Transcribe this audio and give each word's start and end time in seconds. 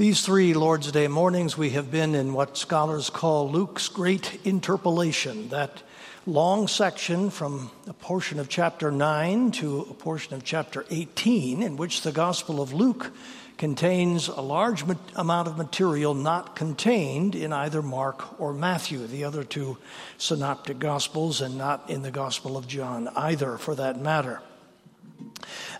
These 0.00 0.22
three 0.22 0.54
Lord's 0.54 0.90
Day 0.90 1.08
mornings, 1.08 1.58
we 1.58 1.68
have 1.70 1.90
been 1.90 2.14
in 2.14 2.32
what 2.32 2.56
scholars 2.56 3.10
call 3.10 3.50
Luke's 3.50 3.88
Great 3.88 4.40
Interpolation, 4.46 5.50
that 5.50 5.82
long 6.24 6.68
section 6.68 7.28
from 7.28 7.70
a 7.86 7.92
portion 7.92 8.38
of 8.38 8.48
chapter 8.48 8.90
9 8.90 9.50
to 9.50 9.80
a 9.90 9.92
portion 9.92 10.32
of 10.32 10.42
chapter 10.42 10.86
18, 10.88 11.62
in 11.62 11.76
which 11.76 12.00
the 12.00 12.12
Gospel 12.12 12.62
of 12.62 12.72
Luke 12.72 13.12
contains 13.58 14.28
a 14.28 14.40
large 14.40 14.84
amount 15.16 15.48
of 15.48 15.58
material 15.58 16.14
not 16.14 16.56
contained 16.56 17.34
in 17.34 17.52
either 17.52 17.82
Mark 17.82 18.40
or 18.40 18.54
Matthew, 18.54 19.06
the 19.06 19.24
other 19.24 19.44
two 19.44 19.76
synoptic 20.16 20.78
Gospels, 20.78 21.42
and 21.42 21.58
not 21.58 21.90
in 21.90 22.00
the 22.00 22.10
Gospel 22.10 22.56
of 22.56 22.66
John 22.66 23.08
either, 23.14 23.58
for 23.58 23.74
that 23.74 24.00
matter. 24.00 24.40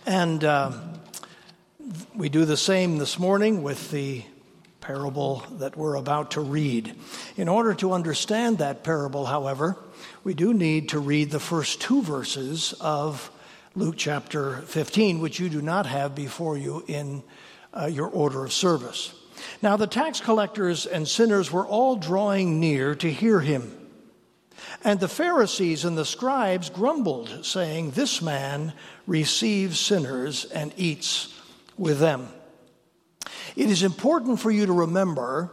And. 0.05 0.45
Uh, 0.45 0.73
we 2.14 2.29
do 2.29 2.45
the 2.45 2.57
same 2.57 2.98
this 2.98 3.18
morning 3.18 3.62
with 3.62 3.90
the 3.90 4.22
parable 4.80 5.43
that 5.58 5.76
we're 5.76 5.96
about 5.96 6.32
to 6.32 6.40
read. 6.40 6.94
In 7.36 7.49
order 7.49 7.75
to 7.75 7.93
understand 7.93 8.58
that 8.58 8.85
parable, 8.85 9.26
however, 9.26 9.76
we 10.22 10.35
do 10.35 10.54
need 10.54 10.90
to 10.90 11.00
read 11.00 11.30
the 11.30 11.40
first 11.40 11.80
two 11.80 12.03
verses 12.03 12.75
of 12.80 13.30
Luke 13.75 13.96
chapter 13.96 14.58
15, 14.63 15.21
which 15.21 15.40
you 15.40 15.49
do 15.49 15.63
not 15.63 15.86
have 15.86 16.14
before 16.14 16.57
you 16.57 16.85
in 16.86 17.22
uh, 17.72 17.86
your 17.86 18.08
order 18.08 18.44
of 18.44 18.52
service. 18.52 19.13
Now, 19.63 19.77
the 19.77 19.86
tax 19.86 20.21
collectors 20.21 20.86
and 20.86 21.08
sinners 21.08 21.50
were 21.50 21.66
all 21.66 21.96
drawing 21.96 22.61
near 22.61 22.94
to 22.96 23.11
hear 23.11 23.41
him. 23.41 23.77
And 24.85 25.00
the 25.00 25.08
Pharisees 25.08 25.85
and 25.85 25.96
the 25.96 26.04
scribes 26.04 26.71
grumbled, 26.71 27.44
saying, 27.44 27.93
This 27.93 28.22
man 28.22 28.75
receives 29.07 29.80
sinners 29.80 30.44
and 30.44 30.72
eats 30.77 31.35
with 31.80 31.98
them. 31.98 32.28
It 33.56 33.70
is 33.70 33.83
important 33.83 34.38
for 34.38 34.50
you 34.50 34.66
to 34.66 34.72
remember 34.72 35.50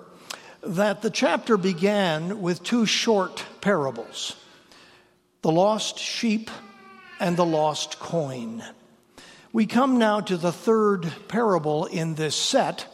that 0.61 1.01
the 1.01 1.09
chapter 1.09 1.55
began 1.55 2.41
with 2.41 2.61
two 2.61 2.85
short 2.85 3.45
parables 3.61 4.35
the 5.41 5.51
lost 5.51 5.97
sheep 5.97 6.51
and 7.21 7.37
the 7.37 7.45
lost 7.45 7.99
coin. 7.99 8.61
We 9.53 9.65
come 9.65 9.97
now 9.97 10.19
to 10.19 10.35
the 10.35 10.51
third 10.51 11.09
parable 11.29 11.85
in 11.85 12.15
this 12.15 12.35
set, 12.35 12.85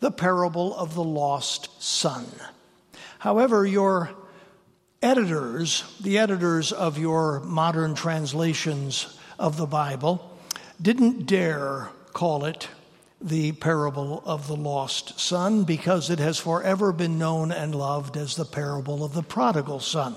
the 0.00 0.10
parable 0.10 0.76
of 0.76 0.94
the 0.94 1.04
lost 1.04 1.82
son. 1.82 2.26
However, 3.18 3.64
your 3.64 4.10
editors, 5.00 5.84
the 6.00 6.18
editors 6.18 6.72
of 6.72 6.98
your 6.98 7.40
modern 7.40 7.94
translations 7.94 9.18
of 9.38 9.56
the 9.56 9.66
Bible, 9.66 10.38
didn't 10.82 11.26
dare 11.26 11.88
call 12.14 12.44
it 12.44 12.68
the 13.24 13.52
parable 13.52 14.22
of 14.26 14.46
the 14.48 14.56
lost 14.56 15.18
son 15.18 15.64
because 15.64 16.10
it 16.10 16.18
has 16.18 16.38
forever 16.38 16.92
been 16.92 17.18
known 17.18 17.50
and 17.50 17.74
loved 17.74 18.18
as 18.18 18.36
the 18.36 18.44
parable 18.44 19.02
of 19.02 19.14
the 19.14 19.22
prodigal 19.22 19.80
son. 19.80 20.14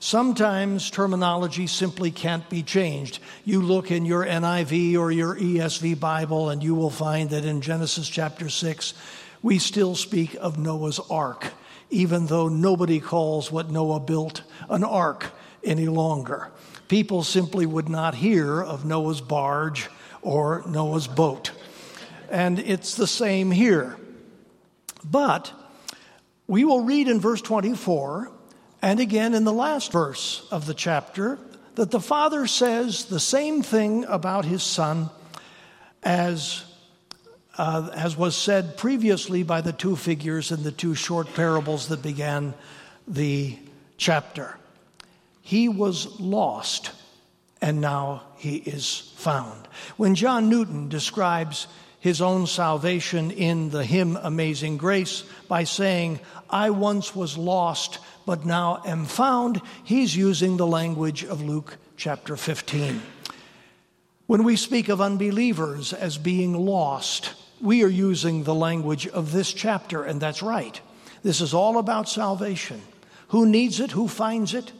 Sometimes 0.00 0.90
terminology 0.90 1.66
simply 1.66 2.10
can't 2.10 2.48
be 2.48 2.62
changed. 2.62 3.18
You 3.44 3.60
look 3.60 3.90
in 3.90 4.06
your 4.06 4.24
NIV 4.24 4.98
or 4.98 5.10
your 5.10 5.36
ESV 5.36 6.00
Bible, 6.00 6.48
and 6.48 6.62
you 6.62 6.74
will 6.74 6.90
find 6.90 7.28
that 7.30 7.44
in 7.44 7.60
Genesis 7.60 8.08
chapter 8.08 8.48
6, 8.48 8.94
we 9.42 9.58
still 9.58 9.94
speak 9.94 10.34
of 10.40 10.58
Noah's 10.58 11.00
ark, 11.10 11.52
even 11.90 12.26
though 12.26 12.48
nobody 12.48 13.00
calls 13.00 13.52
what 13.52 13.70
Noah 13.70 14.00
built 14.00 14.42
an 14.70 14.82
ark 14.82 15.30
any 15.62 15.88
longer. 15.88 16.50
People 16.88 17.22
simply 17.22 17.66
would 17.66 17.88
not 17.88 18.14
hear 18.14 18.62
of 18.62 18.84
Noah's 18.84 19.20
barge 19.20 19.88
or 20.22 20.62
Noah's 20.66 21.06
boat. 21.06 21.50
And 22.30 22.58
it's 22.58 22.94
the 22.94 23.06
same 23.06 23.50
here. 23.50 23.96
But 25.04 25.52
we 26.46 26.64
will 26.64 26.84
read 26.84 27.08
in 27.08 27.20
verse 27.20 27.40
24 27.40 28.30
and 28.82 29.00
again 29.00 29.34
in 29.34 29.44
the 29.44 29.52
last 29.52 29.92
verse 29.92 30.46
of 30.50 30.66
the 30.66 30.74
chapter 30.74 31.38
that 31.74 31.90
the 31.90 32.00
Father 32.00 32.46
says 32.46 33.06
the 33.06 33.20
same 33.20 33.62
thing 33.62 34.04
about 34.04 34.44
his 34.44 34.62
Son 34.62 35.10
as, 36.02 36.64
uh, 37.56 37.90
as 37.94 38.16
was 38.16 38.36
said 38.36 38.76
previously 38.76 39.42
by 39.42 39.60
the 39.60 39.72
two 39.72 39.96
figures 39.96 40.52
in 40.52 40.62
the 40.62 40.72
two 40.72 40.94
short 40.94 41.32
parables 41.34 41.88
that 41.88 42.02
began 42.02 42.54
the 43.08 43.58
chapter. 43.96 44.56
He 45.40 45.68
was 45.68 46.20
lost 46.20 46.92
and 47.60 47.80
now 47.80 48.22
he 48.36 48.56
is 48.56 49.12
found. 49.16 49.66
When 49.96 50.14
John 50.14 50.50
Newton 50.50 50.90
describes 50.90 51.66
his 52.04 52.20
own 52.20 52.46
salvation 52.46 53.30
in 53.30 53.70
the 53.70 53.82
hymn 53.82 54.18
Amazing 54.20 54.76
Grace 54.76 55.24
by 55.48 55.64
saying, 55.64 56.20
I 56.50 56.68
once 56.68 57.16
was 57.16 57.38
lost, 57.38 57.98
but 58.26 58.44
now 58.44 58.82
am 58.84 59.06
found, 59.06 59.62
he's 59.84 60.14
using 60.14 60.58
the 60.58 60.66
language 60.66 61.24
of 61.24 61.40
Luke 61.40 61.78
chapter 61.96 62.36
15. 62.36 63.00
When 64.26 64.44
we 64.44 64.56
speak 64.56 64.90
of 64.90 65.00
unbelievers 65.00 65.94
as 65.94 66.18
being 66.18 66.52
lost, 66.52 67.32
we 67.58 67.82
are 67.82 67.88
using 67.88 68.44
the 68.44 68.54
language 68.54 69.06
of 69.06 69.32
this 69.32 69.54
chapter, 69.54 70.04
and 70.04 70.20
that's 70.20 70.42
right. 70.42 70.78
This 71.22 71.40
is 71.40 71.54
all 71.54 71.78
about 71.78 72.06
salvation 72.06 72.82
who 73.28 73.46
needs 73.46 73.80
it, 73.80 73.92
who 73.92 74.08
finds 74.08 74.52
it, 74.52 74.72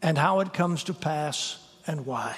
and 0.00 0.16
how 0.16 0.38
it 0.38 0.52
comes 0.52 0.84
to 0.84 0.94
pass 0.94 1.58
and 1.84 2.06
why. 2.06 2.36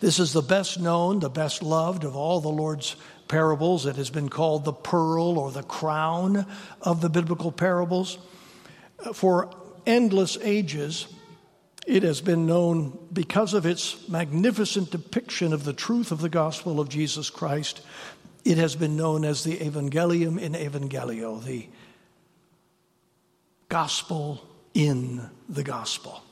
This 0.00 0.18
is 0.18 0.32
the 0.32 0.42
best 0.42 0.80
known, 0.80 1.20
the 1.20 1.30
best 1.30 1.62
loved 1.62 2.04
of 2.04 2.16
all 2.16 2.40
the 2.40 2.48
Lord's 2.48 2.96
parables. 3.28 3.86
It 3.86 3.96
has 3.96 4.10
been 4.10 4.28
called 4.28 4.64
the 4.64 4.72
pearl 4.72 5.38
or 5.38 5.50
the 5.50 5.62
crown 5.62 6.46
of 6.82 7.00
the 7.00 7.08
biblical 7.08 7.52
parables. 7.52 8.18
Uh, 8.98 9.12
for 9.12 9.54
endless 9.86 10.36
ages, 10.42 11.06
it 11.86 12.02
has 12.02 12.20
been 12.20 12.46
known 12.46 12.98
because 13.12 13.54
of 13.54 13.66
its 13.66 14.08
magnificent 14.08 14.90
depiction 14.90 15.52
of 15.52 15.64
the 15.64 15.72
truth 15.72 16.12
of 16.12 16.20
the 16.20 16.28
gospel 16.28 16.80
of 16.80 16.88
Jesus 16.88 17.30
Christ. 17.30 17.80
It 18.44 18.58
has 18.58 18.76
been 18.76 18.96
known 18.96 19.24
as 19.24 19.44
the 19.44 19.58
Evangelium 19.58 20.38
in 20.38 20.52
Evangelio, 20.52 21.42
the 21.44 21.68
gospel 23.68 24.46
in 24.74 25.30
the 25.48 25.62
gospel. 25.62 26.22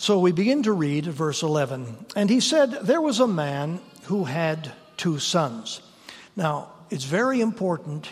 So 0.00 0.20
we 0.20 0.30
begin 0.30 0.62
to 0.62 0.72
read 0.72 1.06
verse 1.06 1.42
11. 1.42 2.06
And 2.14 2.30
he 2.30 2.38
said, 2.38 2.70
There 2.70 3.00
was 3.00 3.18
a 3.18 3.26
man 3.26 3.80
who 4.04 4.24
had 4.24 4.70
two 4.96 5.18
sons. 5.18 5.82
Now, 6.36 6.70
it's 6.88 7.04
very 7.04 7.40
important 7.40 8.08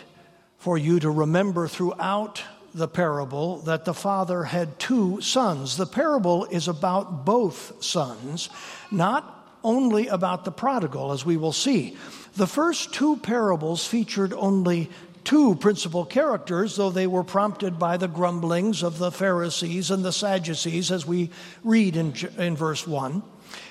for 0.57 0.77
you 0.77 0.99
to 0.99 1.09
remember 1.09 1.65
throughout 1.69 2.43
the 2.73 2.89
parable 2.89 3.59
that 3.59 3.85
the 3.85 3.93
father 3.93 4.43
had 4.43 4.77
two 4.79 5.21
sons. 5.21 5.77
The 5.77 5.85
parable 5.85 6.43
is 6.43 6.67
about 6.67 7.23
both 7.23 7.81
sons, 7.81 8.49
not 8.91 9.57
only 9.63 10.07
about 10.07 10.43
the 10.43 10.51
prodigal, 10.51 11.13
as 11.13 11.25
we 11.25 11.37
will 11.37 11.53
see. 11.53 11.95
The 12.35 12.47
first 12.47 12.93
two 12.93 13.15
parables 13.15 13.87
featured 13.87 14.33
only 14.33 14.89
two 15.27 15.55
principal 15.55 16.05
characters, 16.05 16.77
though 16.77 16.89
they 16.89 17.05
were 17.05 17.21
prompted 17.21 17.77
by 17.77 17.97
the 17.97 18.07
grumblings 18.07 18.81
of 18.81 18.97
the 18.97 19.11
Pharisees 19.11 19.91
and 19.91 20.05
the 20.05 20.13
Sadducees, 20.13 20.89
as 20.89 21.05
we 21.05 21.31
read 21.65 21.97
in, 21.97 22.13
in 22.37 22.55
verse 22.55 22.87
1. 22.87 23.21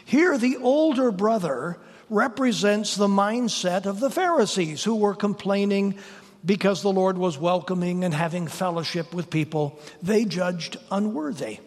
Here, 0.05 0.37
the 0.37 0.59
older 0.59 1.11
brother 1.11 1.79
represents 2.11 2.95
the 2.95 3.09
mindset 3.09 3.87
of 3.87 4.01
the 4.01 4.11
Pharisees 4.11 4.85
who 4.85 4.97
were 4.97 5.15
complaining 5.15 5.99
because 6.45 6.83
the 6.83 6.93
Lord 6.93 7.17
was 7.17 7.39
welcoming 7.39 8.05
and 8.05 8.13
having 8.13 8.49
fellowship 8.49 9.15
with 9.15 9.31
people 9.31 9.81
they 10.03 10.27
judged 10.27 10.77
unworthy. 10.91 11.61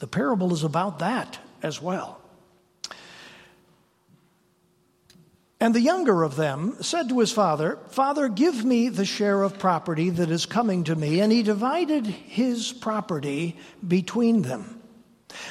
The 0.00 0.08
parable 0.08 0.52
is 0.52 0.64
about 0.64 0.98
that 0.98 1.38
as 1.62 1.80
well. 1.80 2.20
And 5.62 5.76
the 5.76 5.80
younger 5.80 6.24
of 6.24 6.34
them 6.34 6.74
said 6.80 7.08
to 7.10 7.20
his 7.20 7.30
father, 7.30 7.78
Father, 7.90 8.26
give 8.26 8.64
me 8.64 8.88
the 8.88 9.04
share 9.04 9.44
of 9.44 9.60
property 9.60 10.10
that 10.10 10.28
is 10.28 10.44
coming 10.44 10.82
to 10.82 10.96
me. 10.96 11.20
And 11.20 11.30
he 11.30 11.44
divided 11.44 12.04
his 12.04 12.72
property 12.72 13.56
between 13.86 14.42
them. 14.42 14.82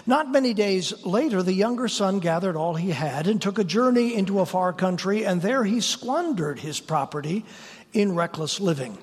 Not 0.06 0.30
many 0.30 0.54
days 0.54 1.06
later, 1.06 1.42
the 1.42 1.54
younger 1.54 1.88
son 1.88 2.20
gathered 2.20 2.58
all 2.58 2.76
he 2.76 2.90
had 2.90 3.26
and 3.26 3.42
took 3.42 3.58
a 3.58 3.64
journey 3.64 4.14
into 4.14 4.42
a 4.42 4.46
far 4.46 4.74
country, 4.74 5.26
and 5.26 5.42
there 5.42 5.64
he 5.64 5.80
squandered 5.80 6.60
his 6.60 6.82
property 6.82 7.46
in 7.94 8.14
reckless 8.14 8.60
living. 8.60 8.98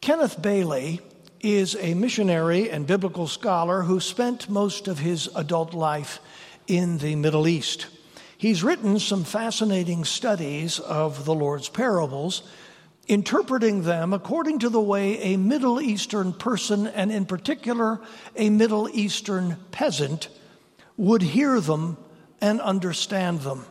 Kenneth 0.00 0.40
Bailey 0.40 1.00
is 1.40 1.74
a 1.80 1.94
missionary 1.94 2.70
and 2.70 2.86
biblical 2.86 3.26
scholar 3.26 3.82
who 3.82 3.98
spent 3.98 4.48
most 4.48 4.86
of 4.86 5.00
his 5.00 5.28
adult 5.34 5.74
life 5.74 6.20
in 6.68 6.98
the 6.98 7.16
Middle 7.16 7.48
East. 7.48 7.88
He's 8.44 8.62
written 8.62 8.98
some 8.98 9.24
fascinating 9.24 10.04
studies 10.04 10.78
of 10.78 11.24
the 11.24 11.32
Lord's 11.32 11.70
parables, 11.70 12.42
interpreting 13.08 13.84
them 13.84 14.12
according 14.12 14.58
to 14.58 14.68
the 14.68 14.82
way 14.82 15.32
a 15.32 15.38
Middle 15.38 15.80
Eastern 15.80 16.34
person, 16.34 16.86
and 16.86 17.10
in 17.10 17.24
particular 17.24 18.02
a 18.36 18.50
Middle 18.50 18.86
Eastern 18.90 19.56
peasant, 19.70 20.28
would 20.98 21.22
hear 21.22 21.58
them 21.58 21.96
and 22.38 22.60
understand 22.60 23.40
them. 23.40 23.64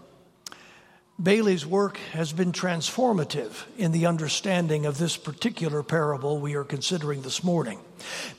Bailey's 1.21 1.67
work 1.67 1.97
has 2.13 2.33
been 2.33 2.51
transformative 2.51 3.65
in 3.77 3.91
the 3.91 4.07
understanding 4.07 4.87
of 4.87 4.97
this 4.97 5.17
particular 5.17 5.83
parable 5.83 6.39
we 6.39 6.55
are 6.55 6.63
considering 6.63 7.21
this 7.21 7.43
morning. 7.43 7.79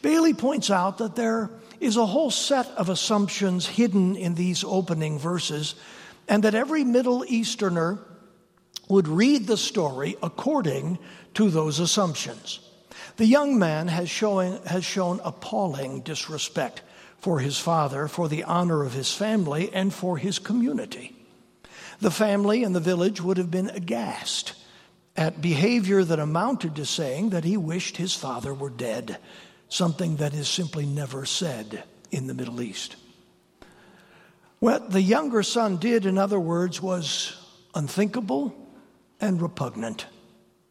Bailey 0.03 0.35
points 0.35 0.69
out 0.69 0.99
that 0.99 1.15
there 1.15 1.51
is 1.79 1.97
a 1.97 2.05
whole 2.07 2.33
set 2.33 2.67
of 2.71 2.89
assumptions 2.89 3.69
hidden 3.69 4.17
in 4.17 4.35
these 4.35 4.65
opening 4.65 5.21
verses, 5.21 5.77
and 6.29 6.43
that 6.43 6.55
every 6.55 6.85
Middle 6.85 7.25
Easterner 7.25 7.99
would 8.89 9.09
read 9.09 9.47
the 9.47 9.57
story 9.57 10.17
according 10.23 10.99
to 11.35 11.51
those 11.51 11.81
assumptions. 11.81 12.61
The 13.17 13.27
young 13.27 13.59
man 13.59 13.89
has, 13.89 14.11
showing, 14.11 14.63
has 14.65 14.85
shown 14.85 15.21
appalling 15.25 16.01
disrespect 16.01 16.83
for 17.19 17.41
his 17.41 17.59
father, 17.59 18.09
for 18.09 18.29
the 18.29 18.45
honor 18.45 18.83
of 18.83 18.93
his 18.93 19.13
family, 19.13 19.73
and 19.73 19.93
for 19.93 20.19
his 20.19 20.39
community. 20.39 21.17
The 22.01 22.11
family 22.11 22.65
and 22.65 22.75
the 22.75 22.81
village 22.81 23.21
would 23.21 23.39
have 23.39 23.51
been 23.51 23.71
aghast 23.71 24.55
at 25.17 25.41
behavior 25.41 26.03
that 26.05 26.19
amounted 26.19 26.75
to 26.77 26.85
saying 26.85 27.31
that 27.31 27.45
he 27.45 27.57
wished 27.57 27.97
his 27.97 28.15
father 28.15 28.53
were 28.53 28.71
dead, 28.71 29.19
something 29.69 30.17
that 30.17 30.35
is 30.35 30.49
simply 30.49 30.85
never 30.85 31.25
said 31.25 31.85
in 32.11 32.27
the 32.27 32.35
Middle 32.35 32.61
East. 32.61 32.97
What 34.65 34.93
the 34.93 35.03
younger 35.03 35.43
son 35.43 35.77
did, 35.77 36.07
in 36.07 36.17
other 36.17 36.41
words, 36.41 36.81
was 36.81 37.37
unthinkable 37.75 38.57
and 39.21 39.43
repugnant. 39.43 40.07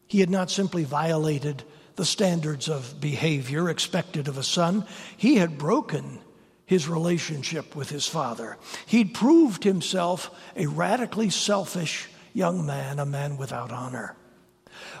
He 0.08 0.18
had 0.18 0.30
not 0.30 0.50
simply 0.50 0.82
violated 0.82 1.62
the 1.94 2.04
standards 2.04 2.68
of 2.68 3.00
behavior 3.00 3.70
expected 3.70 4.26
of 4.26 4.36
a 4.36 4.42
son, 4.42 4.84
he 5.16 5.36
had 5.36 5.58
broken 5.58 6.18
his 6.66 6.88
relationship 6.88 7.76
with 7.76 7.88
his 7.88 8.08
father. 8.08 8.58
He'd 8.84 9.14
proved 9.14 9.62
himself 9.62 10.28
a 10.56 10.66
radically 10.66 11.30
selfish 11.30 12.08
young 12.32 12.66
man, 12.66 12.98
a 12.98 13.06
man 13.06 13.36
without 13.36 13.70
honor. 13.70 14.16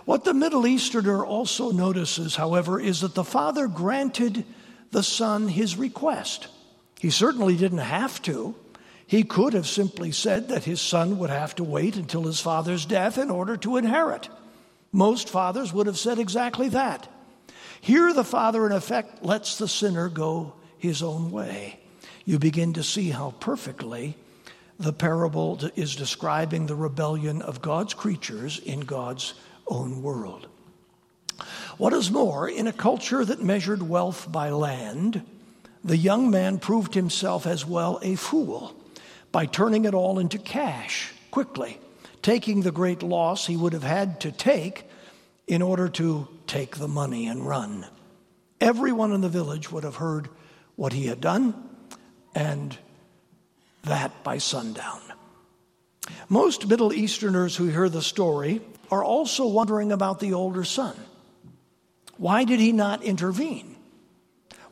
What 0.04 0.22
the 0.22 0.34
Middle 0.34 0.68
Easterner 0.68 1.26
also 1.26 1.72
notices, 1.72 2.36
however, 2.36 2.78
is 2.78 3.00
that 3.00 3.16
the 3.16 3.24
father 3.24 3.66
granted 3.66 4.44
the 4.92 5.02
son 5.02 5.48
his 5.48 5.76
request. 5.76 6.46
He 7.00 7.10
certainly 7.10 7.56
didn't 7.56 7.78
have 7.78 8.22
to. 8.22 8.54
He 9.06 9.22
could 9.22 9.52
have 9.52 9.66
simply 9.66 10.12
said 10.12 10.48
that 10.48 10.64
his 10.64 10.80
son 10.80 11.18
would 11.18 11.30
have 11.30 11.54
to 11.56 11.64
wait 11.64 11.96
until 11.96 12.22
his 12.22 12.40
father's 12.40 12.86
death 12.86 13.18
in 13.18 13.30
order 13.30 13.56
to 13.58 13.76
inherit. 13.76 14.28
Most 14.92 15.28
fathers 15.28 15.72
would 15.72 15.86
have 15.86 15.98
said 15.98 16.18
exactly 16.18 16.68
that. 16.70 17.08
Here, 17.80 18.12
the 18.14 18.24
father, 18.24 18.64
in 18.64 18.72
effect, 18.72 19.22
lets 19.24 19.58
the 19.58 19.68
sinner 19.68 20.08
go 20.08 20.54
his 20.78 21.02
own 21.02 21.30
way. 21.30 21.80
You 22.24 22.38
begin 22.38 22.72
to 22.74 22.82
see 22.82 23.10
how 23.10 23.32
perfectly 23.40 24.16
the 24.78 24.92
parable 24.92 25.60
is 25.76 25.94
describing 25.94 26.66
the 26.66 26.74
rebellion 26.74 27.42
of 27.42 27.60
God's 27.60 27.92
creatures 27.92 28.58
in 28.58 28.80
God's 28.80 29.34
own 29.66 30.02
world. 30.02 30.48
What 31.76 31.92
is 31.92 32.10
more, 32.10 32.48
in 32.48 32.66
a 32.66 32.72
culture 32.72 33.24
that 33.24 33.42
measured 33.42 33.82
wealth 33.82 34.30
by 34.30 34.50
land, 34.50 35.22
the 35.82 35.96
young 35.96 36.30
man 36.30 36.58
proved 36.58 36.94
himself 36.94 37.46
as 37.46 37.66
well 37.66 37.98
a 38.02 38.14
fool 38.14 38.74
by 39.34 39.46
turning 39.46 39.84
it 39.84 39.94
all 39.94 40.20
into 40.20 40.38
cash 40.38 41.12
quickly, 41.32 41.76
taking 42.22 42.60
the 42.60 42.70
great 42.70 43.02
loss 43.02 43.48
he 43.48 43.56
would 43.56 43.72
have 43.72 43.82
had 43.82 44.20
to 44.20 44.30
take 44.30 44.88
in 45.48 45.60
order 45.60 45.88
to 45.88 46.28
take 46.46 46.76
the 46.76 46.86
money 46.86 47.26
and 47.26 47.44
run. 47.44 47.84
Everyone 48.60 49.10
in 49.10 49.22
the 49.22 49.28
village 49.28 49.72
would 49.72 49.82
have 49.82 49.96
heard 49.96 50.28
what 50.76 50.92
he 50.92 51.06
had 51.06 51.20
done, 51.20 51.52
and 52.32 52.78
that 53.82 54.22
by 54.22 54.38
sundown. 54.38 55.00
Most 56.28 56.68
Middle 56.68 56.92
Easterners 56.92 57.56
who 57.56 57.66
hear 57.66 57.88
the 57.88 58.02
story 58.02 58.60
are 58.88 59.02
also 59.02 59.48
wondering 59.48 59.90
about 59.90 60.20
the 60.20 60.34
older 60.34 60.62
son. 60.62 60.94
Why 62.18 62.44
did 62.44 62.60
he 62.60 62.70
not 62.70 63.02
intervene? 63.02 63.73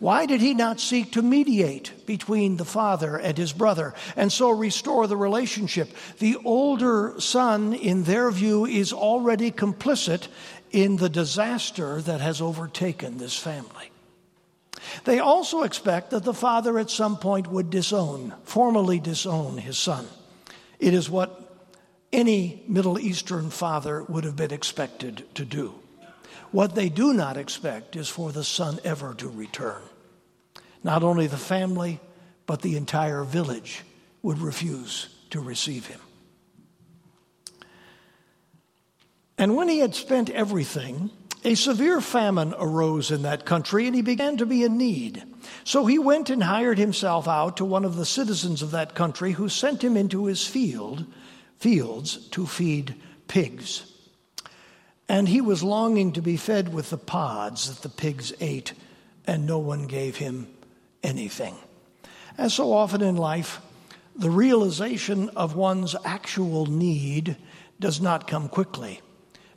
Why 0.03 0.27
did 0.27 0.41
he 0.41 0.53
not 0.53 0.81
seek 0.81 1.13
to 1.13 1.23
mediate 1.23 2.07
between 2.07 2.57
the 2.57 2.65
father 2.65 3.17
and 3.17 3.39
his 3.39 3.53
brother 3.53 3.95
and 4.17 4.33
so 4.33 4.51
restore 4.51 5.07
the 5.07 5.17
relationship? 5.17 5.95
The 6.19 6.39
older 6.45 7.15
son, 7.21 7.73
in 7.73 8.03
their 8.03 8.29
view, 8.33 8.67
is 8.67 8.93
already 8.93 9.53
complicit 9.53 10.27
in 10.73 10.97
the 10.97 11.09
disaster 11.09 12.03
that 12.03 12.21
has 12.21 12.41
overtaken 12.41 13.19
this 13.19 13.39
family. 13.39 13.93
They 15.05 15.21
also 15.21 15.63
expect 15.63 16.11
that 16.11 16.25
the 16.25 16.35
father 16.35 16.81
at 16.81 16.91
some 16.91 17.17
point 17.17 17.47
would 17.47 17.71
disown, 17.71 18.35
formally 18.43 18.99
disown 18.99 19.57
his 19.59 19.79
son. 19.79 20.09
It 20.81 20.95
is 20.95 21.09
what 21.09 21.71
any 22.13 22.65
Middle 22.67 22.99
Eastern 22.99 23.51
father 23.51 24.03
would 24.03 24.25
have 24.25 24.35
been 24.35 24.53
expected 24.53 25.27
to 25.37 25.45
do. 25.45 25.75
What 26.53 26.75
they 26.75 26.91
do 26.91 27.15
not 27.15 27.39
expect 27.39 27.97
is 27.97 28.09
for 28.09 28.31
the 28.31 28.45
son 28.45 28.79
ever 28.85 29.15
to 29.15 29.29
return. 29.29 29.83
Not 30.85 31.03
only 31.03 31.27
the 31.27 31.39
family, 31.39 31.99
but 32.47 32.61
the 32.61 32.77
entire 32.77 33.25
village 33.25 33.83
would 34.23 34.39
refuse 34.39 35.09
to 35.31 35.41
receive 35.41 35.87
him. 35.87 36.01
And 39.39 39.57
when 39.57 39.69
he 39.69 39.79
had 39.79 39.95
spent 39.95 40.29
everything, 40.31 41.11
a 41.43 41.55
severe 41.55 42.01
famine 42.01 42.55
arose 42.59 43.11
in 43.11 43.23
that 43.23 43.47
country, 43.47 43.87
and 43.87 43.97
he 43.97 44.03
began 44.03 44.37
to 44.37 44.47
be 44.47 44.63
in 44.63 44.77
need. 44.77 45.23
So 45.65 45.87
he 45.87 45.99
went 45.99 46.31
and 46.31 46.43
hired 46.43 46.79
himself 46.79 47.27
out 47.27 47.57
to 47.57 47.65
one 47.65 47.85
of 47.85 47.97
the 47.97 48.07
citizens 48.07 48.63
of 48.63 48.73
that 48.73 48.95
country, 48.95 49.33
who 49.33 49.49
sent 49.49 49.83
him 49.83 49.97
into 49.97 50.27
his 50.27 50.47
field, 50.47 51.07
fields 51.59 52.29
to 52.29 52.47
feed 52.47 52.95
pigs. 53.27 53.92
And 55.13 55.29
he 55.29 55.43
was 55.43 55.63
longing 55.63 56.13
to 56.13 56.23
be 56.23 56.39
fed 56.39 56.73
with 56.73 56.89
the 56.89 56.97
pods 56.97 57.69
that 57.69 57.83
the 57.83 57.91
pigs 57.91 58.33
ate, 58.41 58.73
and 59.27 59.47
no 59.47 59.59
one 59.59 59.87
gave 59.87 60.17
him 60.17 60.49
anything. 61.03 61.55
As 62.39 62.55
so 62.55 62.73
often 62.73 63.03
in 63.03 63.17
life, 63.19 63.61
the 64.17 64.31
realization 64.31 65.29
of 65.37 65.55
one's 65.55 65.95
actual 66.03 66.65
need 66.65 67.37
does 67.79 68.01
not 68.01 68.27
come 68.27 68.49
quickly. 68.49 69.03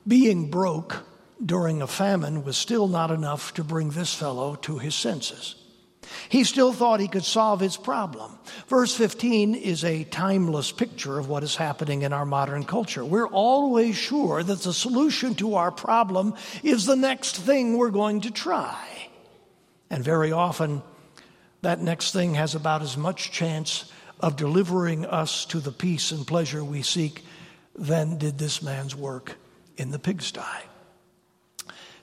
Being 0.05 0.51
broke 0.51 1.05
during 1.43 1.81
a 1.81 1.87
famine 1.87 2.43
was 2.43 2.57
still 2.57 2.89
not 2.89 3.09
enough 3.09 3.53
to 3.53 3.63
bring 3.63 3.91
this 3.91 4.13
fellow 4.13 4.55
to 4.55 4.79
his 4.79 4.93
senses. 4.93 5.55
He 6.29 6.43
still 6.43 6.73
thought 6.73 6.99
he 6.99 7.07
could 7.07 7.23
solve 7.23 7.59
his 7.59 7.77
problem. 7.77 8.37
Verse 8.67 8.95
15 8.95 9.55
is 9.55 9.83
a 9.83 10.03
timeless 10.05 10.71
picture 10.71 11.17
of 11.17 11.29
what 11.29 11.43
is 11.43 11.55
happening 11.55 12.01
in 12.01 12.13
our 12.13 12.25
modern 12.25 12.63
culture. 12.63 13.03
We're 13.03 13.27
always 13.27 13.95
sure 13.95 14.43
that 14.43 14.61
the 14.61 14.73
solution 14.73 15.35
to 15.35 15.55
our 15.55 15.71
problem 15.71 16.35
is 16.63 16.85
the 16.85 16.95
next 16.95 17.37
thing 17.37 17.77
we're 17.77 17.89
going 17.89 18.21
to 18.21 18.31
try. 18.31 18.77
And 19.89 20.03
very 20.03 20.31
often, 20.31 20.81
that 21.61 21.81
next 21.81 22.11
thing 22.11 22.35
has 22.35 22.55
about 22.55 22.81
as 22.81 22.97
much 22.97 23.31
chance 23.31 23.91
of 24.19 24.35
delivering 24.35 25.05
us 25.05 25.45
to 25.45 25.59
the 25.59 25.71
peace 25.71 26.11
and 26.11 26.25
pleasure 26.25 26.63
we 26.63 26.81
seek 26.81 27.23
than 27.75 28.17
did 28.17 28.37
this 28.37 28.61
man's 28.61 28.95
work 28.95 29.35
in 29.77 29.91
the 29.91 29.99
pigsty. 29.99 30.41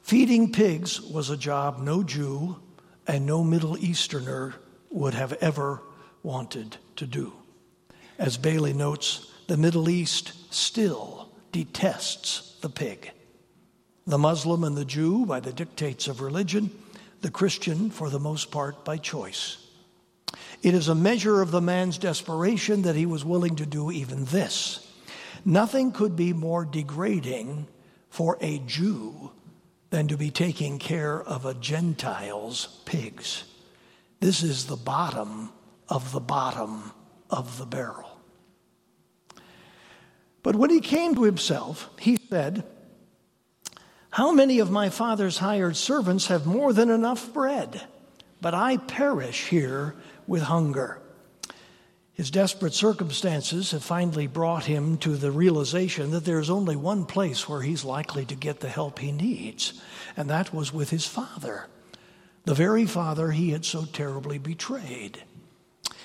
Feeding 0.03 0.53
pigs 0.53 1.01
was 1.01 1.31
a 1.31 1.37
job 1.37 1.79
no 1.79 2.03
Jew 2.03 2.61
and 3.07 3.27
no 3.27 3.43
Middle 3.43 3.77
Easterner 3.79 4.55
would 4.91 5.15
have 5.15 5.33
ever 5.35 5.81
wanted 6.23 6.77
to 6.97 7.07
do. 7.07 7.33
As 8.19 8.37
Bailey 8.37 8.73
notes, 8.73 9.33
the 9.49 9.57
Middle 9.57 9.89
East 9.89 10.53
still 10.53 11.31
detests 11.51 12.57
the 12.61 12.69
pig. 12.69 13.11
The 14.07 14.19
Muslim 14.19 14.65
and 14.65 14.77
the 14.77 14.85
Jew 14.85 15.27
by 15.27 15.41
the 15.41 15.53
dictates 15.53 16.09
of 16.09 16.21
religion, 16.21 16.71
the 17.21 17.31
Christian 17.31 17.91
for 17.91 18.11
the 18.11 18.21
most 18.21 18.51
part 18.51 18.85
by 18.85 18.97
choice. 18.97 19.59
It 20.63 20.75
is 20.75 20.89
a 20.89 20.95
measure 20.95 21.43
of 21.43 21.51
the 21.51 21.61
man's 21.61 21.99
desperation 21.99 22.83
that 22.83 22.97
he 22.97 23.07
was 23.07 23.25
willing 23.25 23.57
to 23.57 23.67
do 23.67 23.91
even 23.91 24.25
this. 24.27 24.87
Nothing 25.45 25.93
could 25.93 26.15
be 26.15 26.33
more 26.33 26.65
degrading 26.65 27.67
for 28.11 28.39
a 28.41 28.59
Jew 28.61 29.33
than 29.93 30.09
to 30.09 30.17
be 30.17 30.31
taking 30.31 30.79
care 30.79 31.23
of 31.23 31.45
a 31.45 31.53
Gentile's 31.53 32.81
pigs. 32.87 33.45
This 34.21 34.43
is 34.43 34.65
the 34.65 34.75
bottom 34.75 35.53
of 35.87 36.13
the 36.13 36.21
bottom 36.21 36.93
of 37.29 37.59
the 37.59 37.67
barrel. 37.67 38.19
But 40.43 40.57
when 40.57 40.71
he 40.71 40.81
came 40.81 41.15
to 41.15 41.25
himself, 41.25 41.91
he 42.01 42.17
said, 42.31 42.65
How 44.09 44.33
many 44.33 44.61
of 44.61 44.71
my 44.71 44.89
father's 44.89 45.37
hired 45.37 45.77
servants 45.77 46.29
have 46.29 46.47
more 46.47 46.73
than 46.73 46.89
enough 46.89 47.31
bread? 47.35 47.83
But 48.41 48.55
I 48.55 48.79
perish 48.79 49.49
here 49.49 49.95
with 50.27 50.45
hunger. 50.45 51.02
His 52.23 52.31
desperate 52.31 52.73
circumstances 52.73 53.73
have 53.73 53.83
finally 53.83 54.29
brought 54.29 54.67
him 54.67 54.97
to 54.99 55.17
the 55.17 55.33
realization 55.33 56.13
that 56.13 56.25
there's 56.25 56.51
only 56.51 56.77
one 56.77 57.05
place 57.05 57.49
where 57.49 57.63
he's 57.63 57.85
likely 57.85 58.25
to 58.27 58.37
get 58.37 58.61
the 58.61 58.69
help 58.69 59.01
he 59.01 59.11
needs, 59.11 59.73
and 60.17 60.31
that 60.31 60.55
was 60.55 60.73
with 60.73 60.91
his 60.91 61.05
father, 61.05 61.67
the 62.45 62.55
very 62.55 62.87
father 62.87 63.33
he 63.33 63.51
had 63.51 63.65
so 63.65 63.87
terribly 63.87 64.39
betrayed. 64.39 65.21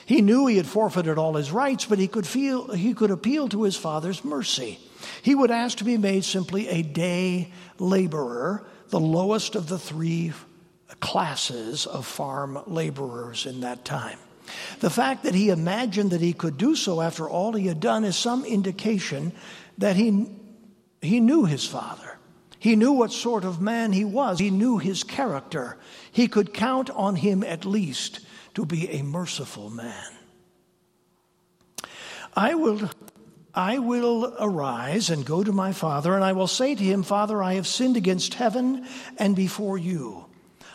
He 0.08 0.24
knew 0.24 0.48
he 0.48 0.58
had 0.58 0.66
forfeited 0.66 1.20
all 1.20 1.36
his 1.36 1.52
rights, 1.52 1.86
but 1.86 2.00
he 2.00 2.08
could 2.08 2.26
feel 2.26 2.74
he 2.74 2.96
could 2.96 3.12
appeal 3.12 3.48
to 3.50 3.62
his 3.62 3.76
father's 3.76 4.26
mercy. 4.26 4.80
He 5.22 5.36
would 5.36 5.52
ask 5.52 5.78
to 5.78 5.84
be 5.84 6.00
made 6.00 6.26
simply 6.26 6.68
a 6.68 6.82
day 6.82 7.52
laborer, 7.78 8.66
the 8.90 9.00
lowest 9.00 9.54
of 9.54 9.68
the 9.68 9.78
three 9.78 10.34
classes 11.00 11.86
of 11.86 12.08
farm 12.08 12.58
laborers 12.66 13.46
in 13.46 13.60
that 13.62 13.86
time. 13.86 14.18
The 14.80 14.90
fact 14.90 15.24
that 15.24 15.36
he 15.36 15.50
imagined 15.50 16.12
that 16.12 16.22
he 16.22 16.34
could 16.34 16.58
do 16.58 16.76
so 16.76 17.02
after 17.02 17.30
all 17.30 17.54
he 17.54 17.68
had 17.68 17.80
done 17.80 18.04
is 18.04 18.16
some 18.16 18.46
indication 18.46 19.32
that 19.78 19.96
he, 19.96 20.28
he 21.02 21.20
knew 21.20 21.46
his 21.46 21.66
father. 21.66 22.18
He 22.60 22.76
knew 22.76 22.94
what 22.94 23.12
sort 23.12 23.44
of 23.44 23.62
man 23.62 23.94
he 23.94 24.04
was. 24.04 24.40
He 24.40 24.50
knew 24.50 24.78
his 24.78 25.04
character. 25.04 25.78
He 26.12 26.28
could 26.28 26.54
count 26.54 26.90
on 26.90 27.16
him 27.16 27.44
at 27.44 27.66
least 27.66 28.22
to 28.56 28.66
be 28.66 28.90
a 28.90 29.04
merciful 29.04 29.70
man. 29.70 30.12
I 32.36 32.56
will, 32.56 32.90
I 33.54 33.80
will 33.80 34.36
arise 34.40 35.10
and 35.10 35.26
go 35.26 35.44
to 35.44 35.52
my 35.52 35.74
father, 35.74 36.14
and 36.14 36.24
I 36.24 36.34
will 36.34 36.48
say 36.48 36.76
to 36.76 36.84
him, 36.84 37.02
Father, 37.02 37.42
I 37.42 37.56
have 37.56 37.66
sinned 37.66 37.98
against 37.98 38.36
heaven 38.36 38.88
and 39.18 39.36
before 39.36 39.78
you. 39.78 40.27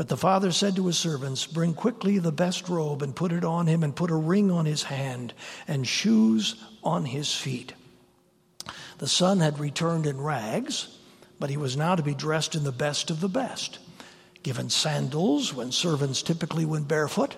But 0.00 0.08
the 0.08 0.16
father 0.16 0.50
said 0.50 0.76
to 0.76 0.86
his 0.86 0.96
servants, 0.96 1.44
Bring 1.44 1.74
quickly 1.74 2.18
the 2.18 2.32
best 2.32 2.70
robe 2.70 3.02
and 3.02 3.14
put 3.14 3.32
it 3.32 3.44
on 3.44 3.66
him, 3.66 3.84
and 3.84 3.94
put 3.94 4.10
a 4.10 4.14
ring 4.14 4.50
on 4.50 4.64
his 4.64 4.84
hand 4.84 5.34
and 5.68 5.86
shoes 5.86 6.54
on 6.82 7.04
his 7.04 7.34
feet. 7.34 7.74
The 8.96 9.06
son 9.06 9.40
had 9.40 9.58
returned 9.58 10.06
in 10.06 10.18
rags, 10.18 10.96
but 11.38 11.50
he 11.50 11.58
was 11.58 11.76
now 11.76 11.96
to 11.96 12.02
be 12.02 12.14
dressed 12.14 12.54
in 12.54 12.64
the 12.64 12.72
best 12.72 13.10
of 13.10 13.20
the 13.20 13.28
best. 13.28 13.78
Given 14.42 14.70
sandals, 14.70 15.52
when 15.52 15.70
servants 15.70 16.22
typically 16.22 16.64
went 16.64 16.88
barefoot, 16.88 17.36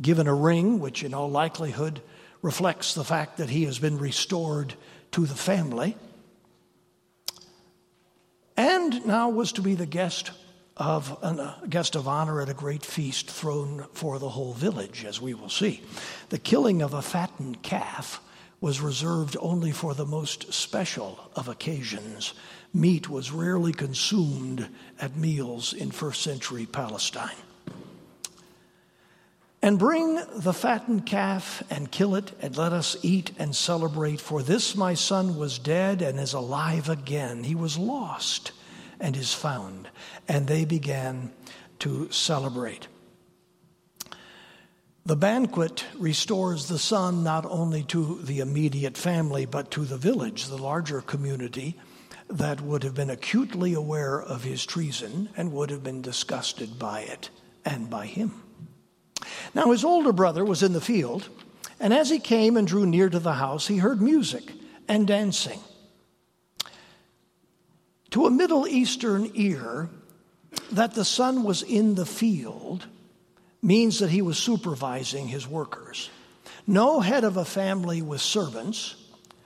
given 0.00 0.26
a 0.26 0.34
ring, 0.34 0.80
which 0.80 1.04
in 1.04 1.12
all 1.12 1.28
likelihood 1.28 2.00
reflects 2.40 2.94
the 2.94 3.04
fact 3.04 3.36
that 3.36 3.50
he 3.50 3.64
has 3.64 3.78
been 3.78 3.98
restored 3.98 4.72
to 5.12 5.26
the 5.26 5.34
family, 5.34 5.98
and 8.56 9.04
now 9.04 9.28
was 9.28 9.52
to 9.52 9.60
be 9.60 9.74
the 9.74 9.84
guest 9.84 10.30
of 10.78 11.18
a 11.22 11.26
uh, 11.26 11.54
guest 11.68 11.96
of 11.96 12.06
honor 12.06 12.40
at 12.40 12.48
a 12.48 12.54
great 12.54 12.84
feast 12.84 13.28
thrown 13.28 13.84
for 13.92 14.18
the 14.18 14.28
whole 14.28 14.52
village, 14.52 15.04
as 15.04 15.20
we 15.20 15.34
will 15.34 15.48
see. 15.48 15.82
The 16.28 16.38
killing 16.38 16.82
of 16.82 16.94
a 16.94 17.02
fattened 17.02 17.62
calf 17.62 18.20
was 18.60 18.80
reserved 18.80 19.36
only 19.40 19.72
for 19.72 19.94
the 19.94 20.06
most 20.06 20.52
special 20.52 21.30
of 21.34 21.48
occasions. 21.48 22.34
Meat 22.72 23.08
was 23.08 23.32
rarely 23.32 23.72
consumed 23.72 24.68
at 25.00 25.16
meals 25.16 25.72
in 25.72 25.90
first 25.90 26.22
century 26.22 26.66
Palestine. 26.66 27.36
And 29.60 29.78
bring 29.78 30.20
the 30.36 30.52
fattened 30.52 31.06
calf 31.06 31.64
and 31.68 31.90
kill 31.90 32.14
it, 32.14 32.32
and 32.40 32.56
let 32.56 32.72
us 32.72 32.96
eat 33.02 33.32
and 33.38 33.54
celebrate. 33.54 34.20
For 34.20 34.42
this 34.42 34.76
my 34.76 34.94
son 34.94 35.36
was 35.36 35.58
dead 35.58 36.02
and 36.02 36.20
is 36.20 36.32
alive 36.32 36.88
again. 36.88 37.42
He 37.42 37.56
was 37.56 37.76
lost 37.76 38.52
and 39.00 39.16
is 39.16 39.32
found. 39.32 39.88
And 40.26 40.46
they 40.46 40.64
began 40.64 41.32
to 41.80 42.10
celebrate. 42.10 42.88
The 45.06 45.16
banquet 45.16 45.86
restores 45.96 46.68
the 46.68 46.78
son 46.78 47.24
not 47.24 47.46
only 47.46 47.82
to 47.84 48.20
the 48.22 48.40
immediate 48.40 48.96
family, 48.96 49.46
but 49.46 49.70
to 49.70 49.86
the 49.86 49.96
village, 49.96 50.46
the 50.46 50.58
larger 50.58 51.00
community 51.00 51.76
that 52.28 52.60
would 52.60 52.82
have 52.82 52.94
been 52.94 53.08
acutely 53.08 53.72
aware 53.72 54.20
of 54.20 54.44
his 54.44 54.66
treason 54.66 55.30
and 55.34 55.52
would 55.52 55.70
have 55.70 55.82
been 55.82 56.02
disgusted 56.02 56.78
by 56.78 57.00
it 57.00 57.30
and 57.64 57.88
by 57.88 58.04
him. 58.04 58.42
Now, 59.54 59.70
his 59.70 59.84
older 59.84 60.12
brother 60.12 60.44
was 60.44 60.62
in 60.62 60.74
the 60.74 60.80
field, 60.80 61.28
and 61.80 61.94
as 61.94 62.10
he 62.10 62.18
came 62.18 62.56
and 62.56 62.66
drew 62.66 62.84
near 62.84 63.08
to 63.08 63.18
the 63.18 63.32
house, 63.32 63.66
he 63.66 63.78
heard 63.78 64.02
music 64.02 64.52
and 64.88 65.06
dancing. 65.06 65.60
To 68.10 68.26
a 68.26 68.30
Middle 68.30 68.66
Eastern 68.66 69.30
ear, 69.34 69.88
that 70.72 70.94
the 70.94 71.04
son 71.04 71.44
was 71.44 71.62
in 71.62 71.94
the 71.94 72.06
field 72.06 72.86
means 73.62 73.98
that 73.98 74.10
he 74.10 74.22
was 74.22 74.38
supervising 74.38 75.28
his 75.28 75.46
workers. 75.46 76.10
No 76.66 77.00
head 77.00 77.24
of 77.24 77.36
a 77.36 77.44
family 77.44 78.02
with 78.02 78.20
servants, 78.20 78.94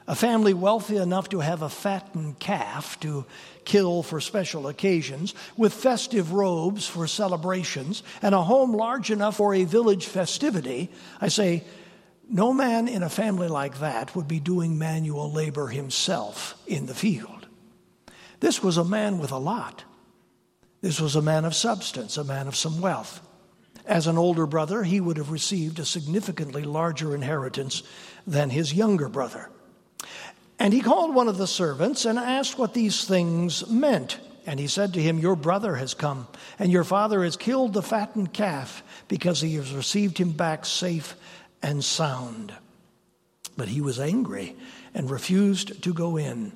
a 0.06 0.14
family 0.14 0.54
wealthy 0.54 0.96
enough 0.96 1.28
to 1.30 1.40
have 1.40 1.62
a 1.62 1.68
fattened 1.68 2.38
calf 2.38 2.98
to 3.00 3.24
kill 3.64 4.02
for 4.02 4.20
special 4.20 4.68
occasions, 4.68 5.34
with 5.56 5.72
festive 5.72 6.32
robes 6.32 6.86
for 6.86 7.06
celebrations, 7.06 8.02
and 8.20 8.34
a 8.34 8.42
home 8.42 8.74
large 8.74 9.10
enough 9.10 9.36
for 9.36 9.54
a 9.54 9.64
village 9.64 10.06
festivity, 10.06 10.90
I 11.20 11.28
say, 11.28 11.64
no 12.28 12.52
man 12.52 12.88
in 12.88 13.02
a 13.02 13.10
family 13.10 13.48
like 13.48 13.80
that 13.80 14.14
would 14.16 14.28
be 14.28 14.40
doing 14.40 14.78
manual 14.78 15.32
labor 15.32 15.68
himself 15.68 16.60
in 16.66 16.86
the 16.86 16.94
field. 16.94 17.41
This 18.42 18.60
was 18.60 18.76
a 18.76 18.84
man 18.84 19.18
with 19.18 19.30
a 19.30 19.38
lot. 19.38 19.84
This 20.80 21.00
was 21.00 21.14
a 21.14 21.22
man 21.22 21.44
of 21.44 21.54
substance, 21.54 22.16
a 22.16 22.24
man 22.24 22.48
of 22.48 22.56
some 22.56 22.80
wealth. 22.80 23.20
As 23.86 24.08
an 24.08 24.18
older 24.18 24.46
brother, 24.46 24.82
he 24.82 25.00
would 25.00 25.16
have 25.16 25.30
received 25.30 25.78
a 25.78 25.84
significantly 25.84 26.64
larger 26.64 27.14
inheritance 27.14 27.84
than 28.26 28.50
his 28.50 28.74
younger 28.74 29.08
brother. 29.08 29.48
And 30.58 30.74
he 30.74 30.80
called 30.80 31.14
one 31.14 31.28
of 31.28 31.38
the 31.38 31.46
servants 31.46 32.04
and 32.04 32.18
asked 32.18 32.58
what 32.58 32.74
these 32.74 33.04
things 33.04 33.64
meant. 33.68 34.18
And 34.44 34.58
he 34.58 34.66
said 34.66 34.94
to 34.94 35.00
him, 35.00 35.20
Your 35.20 35.36
brother 35.36 35.76
has 35.76 35.94
come, 35.94 36.26
and 36.58 36.72
your 36.72 36.82
father 36.82 37.22
has 37.22 37.36
killed 37.36 37.74
the 37.74 37.80
fattened 37.80 38.32
calf 38.32 38.82
because 39.06 39.40
he 39.40 39.54
has 39.54 39.72
received 39.72 40.18
him 40.18 40.32
back 40.32 40.66
safe 40.66 41.14
and 41.62 41.84
sound. 41.84 42.52
But 43.56 43.68
he 43.68 43.80
was 43.80 44.00
angry 44.00 44.56
and 44.94 45.08
refused 45.08 45.84
to 45.84 45.94
go 45.94 46.16
in. 46.16 46.54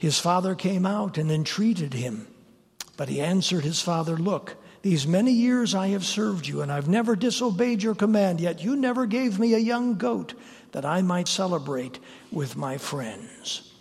His 0.00 0.18
father 0.18 0.54
came 0.54 0.86
out 0.86 1.18
and 1.18 1.30
entreated 1.30 1.92
him. 1.92 2.26
But 2.96 3.10
he 3.10 3.20
answered 3.20 3.64
his 3.64 3.82
father, 3.82 4.16
Look, 4.16 4.56
these 4.80 5.06
many 5.06 5.30
years 5.30 5.74
I 5.74 5.88
have 5.88 6.06
served 6.06 6.46
you, 6.46 6.62
and 6.62 6.72
I've 6.72 6.88
never 6.88 7.14
disobeyed 7.14 7.82
your 7.82 7.94
command, 7.94 8.40
yet 8.40 8.64
you 8.64 8.76
never 8.76 9.04
gave 9.04 9.38
me 9.38 9.52
a 9.52 9.58
young 9.58 9.98
goat 9.98 10.32
that 10.72 10.86
I 10.86 11.02
might 11.02 11.28
celebrate 11.28 11.98
with 12.32 12.56
my 12.56 12.78
friends. 12.78 13.74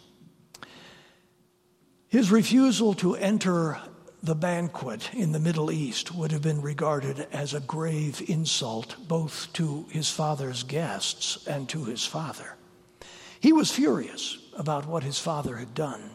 His 2.09 2.31
refusal 2.31 2.93
to 2.95 3.15
enter 3.15 3.79
the 4.21 4.35
banquet 4.35 5.13
in 5.13 5.31
the 5.31 5.39
Middle 5.39 5.71
East 5.71 6.13
would 6.13 6.33
have 6.33 6.41
been 6.41 6.61
regarded 6.61 7.27
as 7.31 7.53
a 7.53 7.61
grave 7.61 8.21
insult 8.27 8.97
both 9.07 9.53
to 9.53 9.85
his 9.89 10.09
father's 10.09 10.63
guests 10.63 11.47
and 11.47 11.69
to 11.69 11.85
his 11.85 12.05
father. 12.05 12.57
He 13.39 13.53
was 13.53 13.71
furious 13.71 14.37
about 14.57 14.85
what 14.85 15.03
his 15.03 15.19
father 15.19 15.57
had 15.57 15.73
done. 15.73 16.11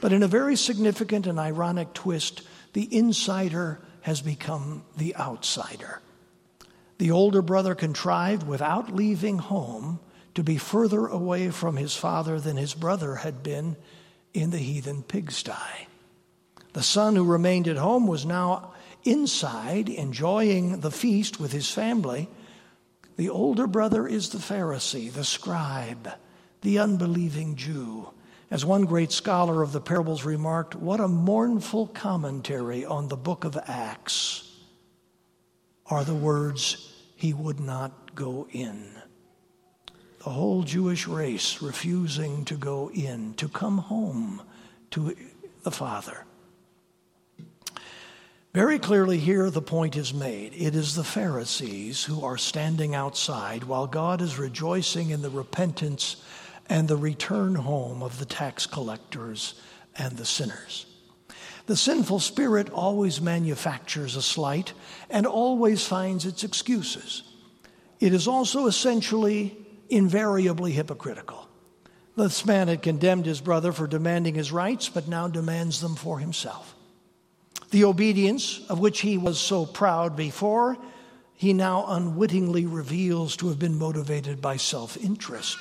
But 0.00 0.12
in 0.12 0.22
a 0.22 0.28
very 0.28 0.56
significant 0.56 1.26
and 1.26 1.38
ironic 1.38 1.92
twist, 1.92 2.42
the 2.72 2.88
insider 2.96 3.80
has 4.02 4.20
become 4.20 4.84
the 4.96 5.14
outsider. 5.16 6.00
The 6.98 7.10
older 7.10 7.42
brother 7.42 7.74
contrived, 7.74 8.46
without 8.46 8.94
leaving 8.94 9.38
home, 9.38 10.00
to 10.34 10.42
be 10.42 10.56
further 10.56 11.06
away 11.06 11.50
from 11.50 11.76
his 11.76 11.94
father 11.94 12.40
than 12.40 12.56
his 12.56 12.74
brother 12.74 13.16
had 13.16 13.42
been 13.42 13.76
in 14.32 14.50
the 14.50 14.58
heathen 14.58 15.02
pigsty. 15.02 15.88
The 16.72 16.82
son 16.82 17.16
who 17.16 17.24
remained 17.24 17.68
at 17.68 17.76
home 17.76 18.06
was 18.06 18.24
now 18.24 18.72
inside, 19.04 19.88
enjoying 19.88 20.80
the 20.80 20.90
feast 20.90 21.38
with 21.38 21.52
his 21.52 21.70
family. 21.70 22.28
The 23.16 23.28
older 23.28 23.66
brother 23.66 24.06
is 24.06 24.30
the 24.30 24.38
Pharisee, 24.38 25.12
the 25.12 25.24
scribe, 25.24 26.08
the 26.62 26.78
unbelieving 26.78 27.56
Jew. 27.56 28.08
As 28.50 28.64
one 28.64 28.84
great 28.84 29.12
scholar 29.12 29.62
of 29.62 29.72
the 29.72 29.80
parables 29.80 30.24
remarked, 30.24 30.74
what 30.74 31.00
a 31.00 31.08
mournful 31.08 31.88
commentary 31.88 32.84
on 32.84 33.08
the 33.08 33.16
book 33.16 33.44
of 33.44 33.58
Acts 33.66 34.60
are 35.86 36.04
the 36.04 36.14
words, 36.14 36.92
He 37.16 37.32
would 37.32 37.60
not 37.60 38.14
go 38.14 38.46
in. 38.52 38.90
The 40.18 40.30
whole 40.30 40.62
Jewish 40.62 41.08
race 41.08 41.60
refusing 41.60 42.44
to 42.44 42.56
go 42.56 42.90
in, 42.90 43.34
to 43.34 43.48
come 43.48 43.78
home 43.78 44.42
to 44.92 45.16
the 45.64 45.70
Father. 45.70 46.24
Very 48.54 48.78
clearly, 48.78 49.18
here 49.18 49.50
the 49.50 49.62
point 49.62 49.96
is 49.96 50.12
made. 50.12 50.52
It 50.54 50.76
is 50.76 50.94
the 50.94 51.02
Pharisees 51.02 52.04
who 52.04 52.22
are 52.22 52.36
standing 52.36 52.94
outside 52.94 53.64
while 53.64 53.86
God 53.86 54.20
is 54.20 54.38
rejoicing 54.38 55.08
in 55.08 55.22
the 55.22 55.30
repentance 55.30 56.16
and 56.72 56.88
the 56.88 56.96
return 56.96 57.54
home 57.54 58.02
of 58.02 58.18
the 58.18 58.24
tax 58.24 58.64
collectors 58.64 59.60
and 59.94 60.16
the 60.16 60.24
sinners. 60.24 60.86
The 61.66 61.76
sinful 61.76 62.20
spirit 62.20 62.70
always 62.70 63.20
manufactures 63.20 64.16
a 64.16 64.22
slight 64.22 64.72
and 65.10 65.26
always 65.26 65.86
finds 65.86 66.24
its 66.24 66.44
excuses. 66.44 67.24
It 68.00 68.14
is 68.14 68.26
also 68.26 68.66
essentially, 68.68 69.54
invariably 69.90 70.72
hypocritical. 70.72 71.46
This 72.16 72.46
man 72.46 72.68
had 72.68 72.80
condemned 72.80 73.26
his 73.26 73.42
brother 73.42 73.72
for 73.72 73.86
demanding 73.86 74.34
his 74.34 74.50
rights, 74.50 74.88
but 74.88 75.06
now 75.06 75.28
demands 75.28 75.82
them 75.82 75.94
for 75.94 76.20
himself. 76.20 76.74
The 77.70 77.84
obedience 77.84 78.62
of 78.70 78.78
which 78.78 79.00
he 79.00 79.18
was 79.18 79.38
so 79.38 79.66
proud 79.66 80.16
before, 80.16 80.78
he 81.34 81.52
now 81.52 81.84
unwittingly 81.86 82.64
reveals 82.64 83.36
to 83.36 83.48
have 83.48 83.58
been 83.58 83.78
motivated 83.78 84.40
by 84.40 84.56
self 84.56 84.96
interest 84.96 85.58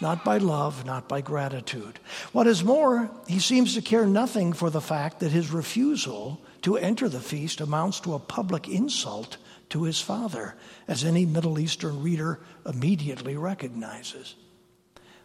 not 0.00 0.24
by 0.24 0.38
love, 0.38 0.84
not 0.84 1.08
by 1.08 1.20
gratitude. 1.20 1.98
What 2.32 2.46
is 2.46 2.64
more, 2.64 3.10
he 3.26 3.38
seems 3.38 3.74
to 3.74 3.82
care 3.82 4.06
nothing 4.06 4.52
for 4.52 4.70
the 4.70 4.80
fact 4.80 5.20
that 5.20 5.32
his 5.32 5.50
refusal 5.50 6.40
to 6.62 6.76
enter 6.76 7.08
the 7.08 7.20
feast 7.20 7.60
amounts 7.60 8.00
to 8.00 8.14
a 8.14 8.18
public 8.18 8.68
insult 8.68 9.36
to 9.70 9.84
his 9.84 10.00
father, 10.00 10.56
as 10.88 11.04
any 11.04 11.24
Middle 11.24 11.58
Eastern 11.58 12.02
reader 12.02 12.40
immediately 12.66 13.36
recognizes. 13.36 14.34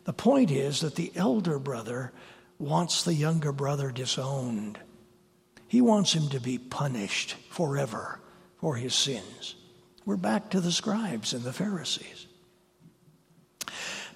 The 0.04 0.14
point 0.14 0.52
is 0.52 0.82
that 0.82 0.96
the 0.96 1.12
elder 1.16 1.58
brother 1.58 2.12
wants 2.60 3.04
the 3.04 3.14
younger 3.14 3.52
brother 3.52 3.92
disowned. 3.92 4.80
He 5.68 5.82
wants 5.82 6.14
him 6.14 6.30
to 6.30 6.40
be 6.40 6.58
punished 6.58 7.36
forever 7.50 8.20
for 8.60 8.76
his 8.76 8.94
sins. 8.94 9.56
We're 10.06 10.18
back 10.18 10.52
to 10.52 10.62
the 10.62 10.72
scribes 10.72 11.34
and 11.34 11.44
the 11.44 11.52
Pharisees. 11.52 12.25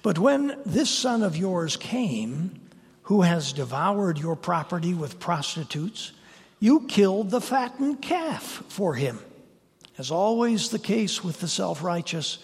But 0.02 0.18
when 0.18 0.56
this 0.64 0.90
son 0.90 1.22
of 1.22 1.36
yours 1.36 1.76
came, 1.76 2.60
who 3.02 3.22
has 3.22 3.52
devoured 3.52 4.18
your 4.18 4.36
property 4.36 4.94
with 4.94 5.20
prostitutes, 5.20 6.12
you 6.58 6.86
killed 6.86 7.30
the 7.30 7.40
fattened 7.40 8.00
calf 8.00 8.62
for 8.68 8.94
him. 8.94 9.18
As 9.98 10.10
always 10.10 10.70
the 10.70 10.78
case 10.78 11.22
with 11.22 11.40
the 11.40 11.48
self 11.48 11.82
righteous, 11.82 12.38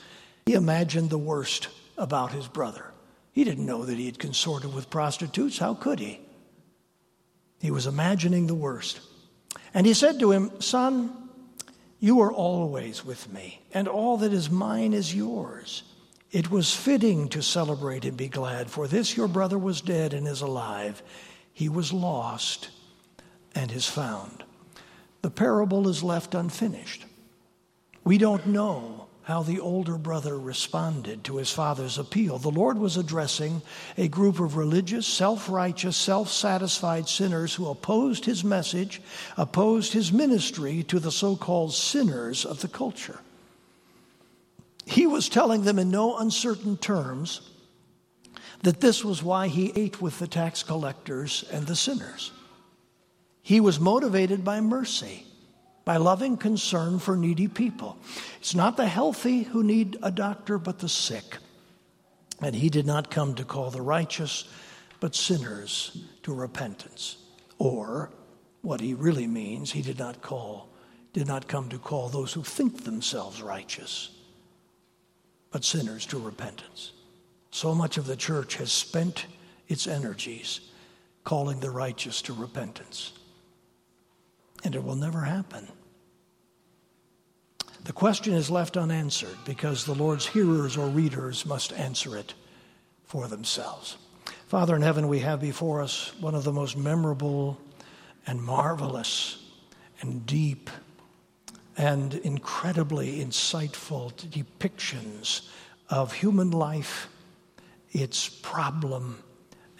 he 0.44 0.54
imagined 0.54 1.10
the 1.10 1.18
worst 1.18 1.68
about 1.96 2.32
his 2.32 2.48
brother. 2.48 2.92
He 3.32 3.44
didn't 3.44 3.66
know 3.66 3.84
that 3.84 3.98
he 3.98 4.06
had 4.06 4.18
consorted 4.18 4.74
with 4.74 4.90
prostitutes. 4.90 5.58
How 5.58 5.74
could 5.74 6.00
he? 6.00 6.20
He 7.60 7.70
was 7.70 7.86
imagining 7.86 8.46
the 8.46 8.54
worst. 8.54 9.00
And 9.72 9.86
he 9.86 9.94
said 9.94 10.18
to 10.20 10.32
him, 10.32 10.60
Son, 10.60 11.12
you 11.98 12.20
are 12.20 12.32
always 12.32 13.04
with 13.04 13.32
me, 13.32 13.60
and 13.72 13.88
all 13.88 14.18
that 14.18 14.32
is 14.32 14.50
mine 14.50 14.92
is 14.92 15.14
yours. 15.14 15.82
It 16.36 16.50
was 16.50 16.76
fitting 16.76 17.30
to 17.30 17.40
celebrate 17.40 18.04
and 18.04 18.14
be 18.14 18.28
glad, 18.28 18.70
for 18.70 18.86
this 18.86 19.16
your 19.16 19.26
brother 19.26 19.56
was 19.56 19.80
dead 19.80 20.12
and 20.12 20.28
is 20.28 20.42
alive. 20.42 21.02
He 21.50 21.70
was 21.70 21.94
lost 21.94 22.68
and 23.54 23.72
is 23.72 23.88
found. 23.88 24.44
The 25.22 25.30
parable 25.30 25.88
is 25.88 26.02
left 26.02 26.34
unfinished. 26.34 27.06
We 28.04 28.18
don't 28.18 28.48
know 28.48 29.06
how 29.22 29.44
the 29.44 29.60
older 29.60 29.96
brother 29.96 30.38
responded 30.38 31.24
to 31.24 31.38
his 31.38 31.50
father's 31.50 31.96
appeal. 31.96 32.36
The 32.36 32.50
Lord 32.50 32.76
was 32.76 32.98
addressing 32.98 33.62
a 33.96 34.06
group 34.06 34.38
of 34.38 34.58
religious, 34.58 35.06
self 35.06 35.48
righteous, 35.48 35.96
self 35.96 36.28
satisfied 36.30 37.08
sinners 37.08 37.54
who 37.54 37.66
opposed 37.66 38.26
his 38.26 38.44
message, 38.44 39.00
opposed 39.38 39.94
his 39.94 40.12
ministry 40.12 40.82
to 40.82 41.00
the 41.00 41.10
so 41.10 41.34
called 41.34 41.72
sinners 41.72 42.44
of 42.44 42.60
the 42.60 42.68
culture. 42.68 43.20
He 44.86 45.06
was 45.06 45.28
telling 45.28 45.62
them 45.64 45.78
in 45.78 45.90
no 45.90 46.16
uncertain 46.16 46.76
terms 46.76 47.40
that 48.62 48.80
this 48.80 49.04
was 49.04 49.22
why 49.22 49.48
he 49.48 49.72
ate 49.74 50.00
with 50.00 50.18
the 50.18 50.28
tax 50.28 50.62
collectors 50.62 51.44
and 51.52 51.66
the 51.66 51.76
sinners. 51.76 52.30
He 53.42 53.60
was 53.60 53.78
motivated 53.78 54.44
by 54.44 54.60
mercy, 54.60 55.26
by 55.84 55.98
loving 55.98 56.36
concern 56.36 56.98
for 57.00 57.16
needy 57.16 57.48
people. 57.48 57.98
It's 58.40 58.54
not 58.54 58.76
the 58.76 58.86
healthy 58.86 59.42
who 59.42 59.62
need 59.62 59.98
a 60.02 60.10
doctor, 60.10 60.56
but 60.56 60.78
the 60.78 60.88
sick. 60.88 61.38
And 62.40 62.54
he 62.54 62.68
did 62.68 62.86
not 62.86 63.10
come 63.10 63.34
to 63.34 63.44
call 63.44 63.70
the 63.70 63.82
righteous, 63.82 64.44
but 65.00 65.14
sinners 65.14 65.96
to 66.22 66.32
repentance. 66.32 67.16
Or, 67.58 68.10
what 68.62 68.80
he 68.80 68.94
really 68.94 69.26
means, 69.26 69.72
he 69.72 69.82
did 69.82 69.98
not 69.98 70.22
call, 70.22 70.68
did 71.12 71.26
not 71.26 71.48
come 71.48 71.68
to 71.70 71.78
call 71.78 72.08
those 72.08 72.32
who 72.32 72.42
think 72.42 72.84
themselves 72.84 73.42
righteous, 73.42 74.10
but 75.56 75.64
sinners 75.64 76.04
to 76.04 76.18
repentance. 76.18 76.92
So 77.50 77.74
much 77.74 77.96
of 77.96 78.04
the 78.04 78.14
church 78.14 78.56
has 78.56 78.70
spent 78.70 79.24
its 79.68 79.86
energies 79.86 80.60
calling 81.24 81.60
the 81.60 81.70
righteous 81.70 82.20
to 82.20 82.34
repentance. 82.34 83.14
And 84.64 84.74
it 84.74 84.84
will 84.84 84.96
never 84.96 85.22
happen. 85.22 85.66
The 87.84 87.94
question 87.94 88.34
is 88.34 88.50
left 88.50 88.76
unanswered 88.76 89.38
because 89.46 89.86
the 89.86 89.94
Lord's 89.94 90.26
hearers 90.26 90.76
or 90.76 90.88
readers 90.88 91.46
must 91.46 91.72
answer 91.72 92.18
it 92.18 92.34
for 93.06 93.26
themselves. 93.26 93.96
Father 94.48 94.76
in 94.76 94.82
heaven, 94.82 95.08
we 95.08 95.20
have 95.20 95.40
before 95.40 95.80
us 95.80 96.12
one 96.20 96.34
of 96.34 96.44
the 96.44 96.52
most 96.52 96.76
memorable 96.76 97.58
and 98.26 98.42
marvelous 98.42 99.42
and 100.02 100.26
deep 100.26 100.68
and 101.76 102.14
incredibly 102.14 103.18
insightful 103.18 104.12
depictions 104.30 105.48
of 105.88 106.12
human 106.12 106.50
life, 106.50 107.08
its 107.92 108.28
problem, 108.28 109.22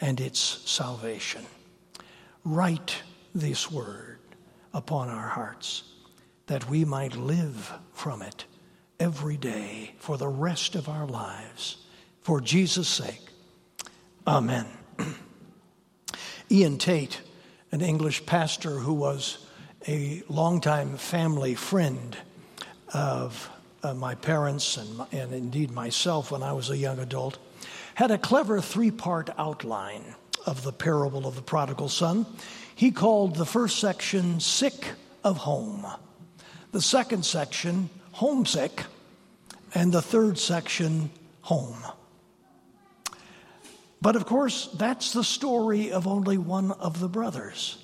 and 0.00 0.20
its 0.20 0.40
salvation. 0.40 1.44
Write 2.44 3.02
this 3.35 3.70
word 3.70 4.18
upon 4.74 5.09
our 5.09 5.28
hearts 5.28 5.85
that 6.46 6.68
we 6.68 6.85
might 6.85 7.16
live 7.16 7.72
from 7.92 8.22
it 8.22 8.44
every 9.00 9.37
day 9.37 9.94
for 9.98 10.16
the 10.16 10.28
rest 10.28 10.74
of 10.74 10.88
our 10.88 11.06
lives. 11.06 11.78
For 12.22 12.40
Jesus' 12.40 12.88
sake. 12.88 13.20
Amen. 14.26 14.66
Ian 16.50 16.78
Tate, 16.78 17.20
an 17.72 17.80
English 17.80 18.26
pastor 18.26 18.78
who 18.78 18.92
was 18.92 19.45
a 19.88 20.22
longtime 20.29 20.96
family 20.96 21.55
friend 21.55 22.16
of 22.92 23.49
uh, 23.83 23.94
my 23.94 24.16
parents 24.16 24.77
and, 24.77 25.07
and 25.12 25.33
indeed 25.33 25.70
myself 25.70 26.33
when 26.33 26.42
I 26.42 26.53
was 26.53 26.70
a 26.70 26.77
young 26.77 26.99
adult, 26.99 27.38
had 27.94 28.11
a 28.11 28.18
clever 28.18 28.61
three 28.61 28.90
part 28.90 29.31
outline 29.38 30.03
of 30.44 30.62
the 30.64 30.72
parable 30.72 31.27
of 31.27 31.37
the 31.37 31.42
prodigal 31.42 31.88
son. 31.88 32.27
He 32.75 32.90
called 32.90 33.37
the 33.37 33.46
first 33.46 33.79
section 33.79 34.40
Sick 34.40 34.88
of 35.22 35.38
Home, 35.38 35.87
the 36.72 36.83
second 36.83 37.25
section 37.25 37.88
Homesick, 38.12 38.85
and 39.75 39.92
the 39.92 40.03
third 40.03 40.38
section 40.38 41.11
Home. 41.42 41.77
But 44.03 44.16
of 44.16 44.27
course, 44.27 44.68
that's 44.75 45.12
the 45.12 45.25
story 45.25 45.92
of 45.92 46.07
only 46.07 46.38
one 46.38 46.72
of 46.72 46.99
the 46.99 47.09
brothers. 47.09 47.79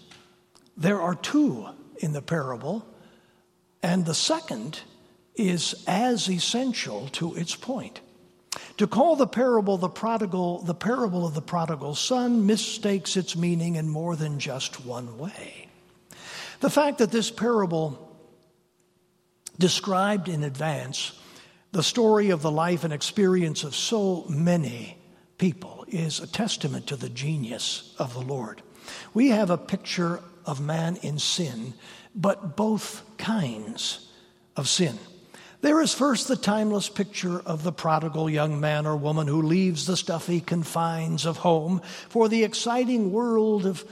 There 0.77 1.01
are 1.01 1.15
two 1.15 1.69
in 2.03 2.13
the 2.13 2.23
parable, 2.23 2.87
and 3.83 4.05
the 4.05 4.15
second 4.15 4.81
is 5.35 5.83
as 5.87 6.29
essential 6.29 7.09
to 7.09 7.35
its 7.35 7.55
point. 7.55 8.01
To 8.79 8.87
call 8.87 9.17
the 9.17 9.27
parable 9.27 9.79
the 9.79 9.89
prodigal, 9.89 10.63
the 10.63 10.75
parable 10.75 11.27
of 11.27 11.35
the 11.35 11.43
prodigal 11.43 11.95
son 11.95 12.47
mistakes 12.47 13.17
its 13.17 13.37
meaning 13.37 13.77
in 13.77 13.89
more 13.89 14.17
than 14.17 14.39
just 14.39 14.85
one 14.85 15.19
way. 15.19 15.69
The 16.61 16.71
fact 16.71 16.99
that 16.99 17.11
this 17.11 17.31
parable 17.31 18.17
described 19.59 20.29
in 20.29 20.45
advance 20.45 21.19
the 21.73 21.83
story 21.83 22.31
of 22.31 22.43
the 22.43 22.51
life 22.51 22.85
and 22.85 22.93
experience 22.93 23.65
of 23.65 23.75
so 23.75 24.25
many 24.29 24.99
people 25.39 25.85
is 25.89 26.21
a 26.21 26.27
testament 26.27 26.87
to 26.89 26.97
the 26.97 27.09
genius 27.09 27.95
of 27.99 28.13
the 28.13 28.21
Lord. 28.21 28.63
We 29.15 29.29
have 29.29 29.51
a 29.51 29.57
picture 29.57 30.21
of 30.47 30.61
man 30.61 30.97
in 30.97 31.19
sin, 31.19 31.75
but 32.15 32.57
both 32.57 33.03
kinds 33.19 34.09
of 34.57 34.69
sin. 34.69 34.99
There 35.63 35.81
is 35.81 35.95
first 35.95 36.27
the 36.27 36.37
timeless 36.37 36.89
picture 36.89 37.41
of 37.41 37.63
the 37.63 37.73
prodigal 37.73 38.29
young 38.29 38.61
man 38.61 38.85
or 38.85 38.97
woman 38.97 39.29
who 39.29 39.43
leaves 39.43 39.87
the 39.87 39.97
stuffy 39.97 40.41
confines 40.41 41.25
of 41.25 41.37
home 41.37 41.81
for 42.09 42.29
the 42.29 42.43
exciting 42.43 43.13
world 43.13 43.65
of 43.65 43.85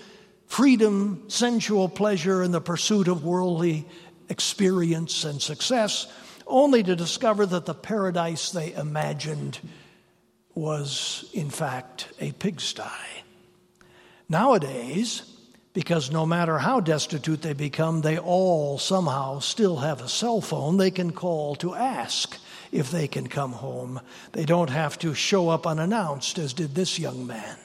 freedom, 0.46 1.22
sensual 1.28 1.88
pleasure, 1.88 2.42
and 2.42 2.52
the 2.52 2.60
pursuit 2.60 3.06
of 3.06 3.24
worldly 3.24 3.86
experience 4.28 5.22
and 5.22 5.40
success, 5.40 6.08
only 6.44 6.82
to 6.82 6.96
discover 6.96 7.46
that 7.46 7.66
the 7.66 7.74
paradise 7.74 8.50
they 8.50 8.72
imagined 8.72 9.60
was, 10.56 11.30
in 11.32 11.50
fact, 11.50 12.08
a 12.18 12.32
pigsty. 12.32 12.82
Nowadays, 14.28 15.22
because 15.72 16.10
no 16.10 16.26
matter 16.26 16.58
how 16.58 16.80
destitute 16.80 17.42
they 17.42 17.52
become, 17.52 18.00
they 18.00 18.18
all 18.18 18.78
somehow 18.78 19.38
still 19.38 19.76
have 19.76 20.00
a 20.00 20.08
cell 20.08 20.40
phone 20.40 20.76
they 20.76 20.90
can 20.90 21.12
call 21.12 21.54
to 21.56 21.74
ask 21.74 22.38
if 22.72 22.90
they 22.90 23.06
can 23.06 23.28
come 23.28 23.52
home. 23.52 24.00
They 24.32 24.44
don't 24.44 24.70
have 24.70 24.98
to 25.00 25.14
show 25.14 25.48
up 25.48 25.66
unannounced, 25.66 26.38
as 26.38 26.52
did 26.52 26.74
this 26.74 26.98
young 26.98 27.26
man. 27.26 27.56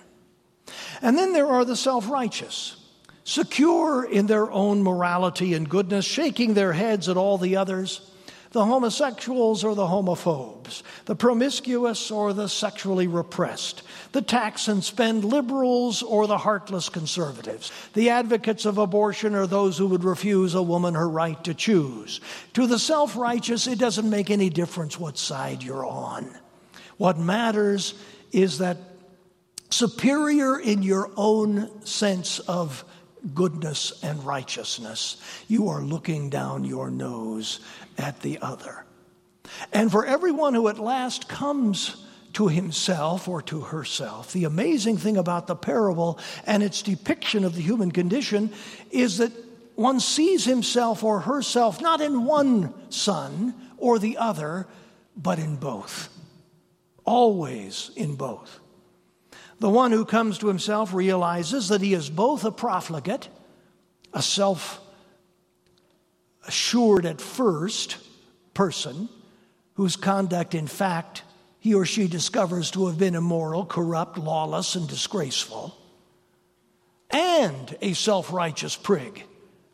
And 1.02 1.18
then 1.18 1.34
there 1.34 1.48
are 1.48 1.66
the 1.66 1.76
self 1.76 2.10
righteous, 2.10 2.78
secure 3.24 4.04
in 4.04 4.28
their 4.28 4.52
own 4.52 4.84
morality 4.84 5.54
and 5.54 5.68
goodness, 5.68 6.06
shaking 6.06 6.54
their 6.54 6.74
heads 6.74 7.10
at 7.10 7.18
all 7.18 7.38
the 7.38 7.58
others 7.58 8.12
the 8.56 8.64
homosexuals 8.64 9.66
or 9.66 9.76
the 9.76 9.86
homophobes, 9.86 10.82
the 11.08 11.16
promiscuous 11.16 12.10
or 12.10 12.32
the 12.32 12.48
sexually 12.48 13.06
repressed, 13.06 13.84
the 14.14 14.22
tax 14.22 14.70
and 14.70 14.82
spend 14.82 15.26
liberals 15.26 16.02
or 16.02 16.26
the 16.26 16.38
heartless 16.38 16.88
conservatives, 16.88 17.70
the 17.96 18.10
advocates 18.10 18.64
of 18.64 18.78
abortion 18.78 19.36
or 19.36 19.46
those 19.46 19.78
who 19.78 19.86
would 19.86 20.06
refuse 20.06 20.56
a 20.56 20.62
woman 20.62 20.94
her 20.94 21.10
right 21.10 21.44
to 21.44 21.54
choose. 21.54 22.22
To 22.54 22.66
the 22.66 22.80
self 22.80 23.18
righteous, 23.18 23.68
it 23.68 23.78
doesn't 23.78 24.10
make 24.10 24.30
any 24.30 24.50
difference 24.50 24.98
what 24.98 25.18
side 25.18 25.62
you're 25.62 25.86
on. 25.86 26.34
What 26.96 27.20
matters 27.20 27.94
is 28.32 28.60
that 28.60 28.78
superior 29.70 30.58
in 30.58 30.82
your 30.82 31.12
own 31.18 31.86
sense 31.86 32.40
of 32.40 32.86
goodness 33.34 34.04
and 34.04 34.24
righteousness, 34.26 35.18
you 35.48 35.70
are 35.70 35.82
looking 35.82 36.30
down 36.30 36.64
your 36.64 36.92
nose 36.92 37.60
at 37.98 38.22
the 38.22 38.40
other. 38.42 38.86
And 39.74 39.92
for 39.92 40.06
everyone 40.06 40.54
who 40.54 40.68
at 40.68 40.80
last 40.80 41.28
comes 41.28 42.04
to 42.34 42.48
himself 42.48 43.28
or 43.28 43.42
to 43.44 43.62
herself, 43.62 44.34
the 44.34 44.44
amazing 44.44 44.98
thing 44.98 45.18
about 45.18 45.48
the 45.48 45.56
parable 45.56 46.20
and 46.46 46.62
its 46.62 46.82
depiction 46.82 47.44
of 47.44 47.56
the 47.56 47.62
human 47.62 47.92
condition 47.92 48.52
is 48.92 49.18
that 49.18 49.32
one 49.76 50.00
sees 50.00 50.46
himself 50.46 51.04
or 51.04 51.22
herself 51.22 51.82
not 51.82 52.02
in 52.02 52.26
one 52.26 52.74
son 52.90 53.54
or 53.78 54.00
the 54.00 54.18
other, 54.18 54.68
but 55.16 55.40
in 55.40 55.56
both. 55.56 56.10
Always 57.06 57.92
in 57.96 58.16
both. 58.16 58.60
The 59.60 59.70
one 59.70 59.92
who 59.92 60.06
comes 60.06 60.38
to 60.40 60.48
himself 60.48 60.94
realizes 60.94 61.70
that 61.70 61.82
he 61.82 61.94
is 61.94 62.10
both 62.10 62.44
a 62.44 62.52
profligate, 62.52 63.30
a 64.14 64.22
self 64.22 64.82
assured 66.48 67.06
at 67.06 67.22
first 67.22 67.98
person 68.54 69.10
whose 69.76 69.96
conduct, 69.96 70.56
in 70.56 70.68
fact, 70.68 71.24
he 71.60 71.74
or 71.74 71.86
she 71.86 72.08
discovers 72.08 72.70
to 72.72 72.88
have 72.88 72.98
been 72.98 73.16
immoral, 73.16 73.66
corrupt, 73.66 74.18
lawless, 74.18 74.76
and 74.76 74.88
disgraceful, 74.88 75.76
and 77.10 77.76
a 77.82 77.94
self 77.94 78.32
righteous 78.32 78.76
prig 78.76 79.24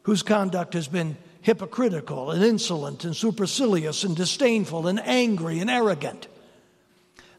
whose 0.03 0.23
conduct 0.23 0.73
has 0.73 0.87
been 0.87 1.17
hypocritical 1.41 2.31
and 2.31 2.43
insolent 2.43 3.03
and 3.03 3.15
supercilious 3.15 4.03
and 4.03 4.15
disdainful 4.15 4.87
and 4.87 4.99
angry 5.01 5.59
and 5.59 5.69
arrogant. 5.69 6.27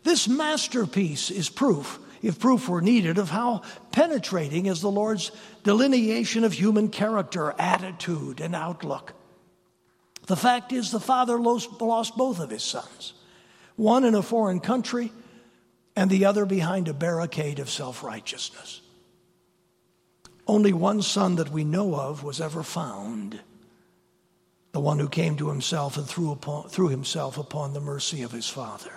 This 0.03 0.29
masterpiece 0.29 1.31
is 1.31 1.49
proof 1.49 1.99
if 2.23 2.39
proof 2.39 2.69
were 2.69 2.81
needed, 2.81 3.19
of 3.19 3.31
how 3.31 3.63
penetrating 3.91 4.67
is 4.67 4.81
the 4.81 4.91
Lord's 4.91 5.33
delineation 5.65 6.45
of 6.45 6.53
human 6.53 6.89
character, 6.89 7.55
attitude, 7.59 8.41
and 8.41 8.55
outlook. 8.55 9.13
The 10.27 10.37
fact 10.37 10.73
is, 10.73 10.91
the 10.91 11.01
father 11.01 11.39
lost, 11.39 11.79
both 12.17 12.39
of 12.39 12.51
his 12.51 12.63
sons 12.63 13.15
one 13.77 14.05
in 14.05 14.15
a 14.15 14.23
foreign 14.23 14.61
country, 14.61 15.11
and 15.97 16.11
the 16.11 16.25
other 16.27 16.45
behind 16.45 16.89
a 16.89 16.95
barricade 16.95 17.59
of 17.59 17.71
self 17.71 18.03
righteousness. 18.03 18.81
Only 20.47 20.73
one 20.73 21.03
son 21.03 21.37
that 21.37 21.51
we 21.51 21.65
know 21.65 21.95
of 21.95 22.23
was 22.23 22.41
ever 22.41 22.63
found 22.63 23.41
the 24.73 24.81
one 24.81 24.99
who 24.99 25.09
came 25.09 25.37
to 25.37 25.49
himself 25.49 25.97
and 25.97 26.07
threw, 26.07 26.33
upon, 26.33 26.69
threw 26.69 26.89
himself 26.89 27.39
upon 27.39 27.73
the 27.73 27.81
mercy 27.81 28.23
of 28.23 28.33
his 28.33 28.49
father. 28.49 28.93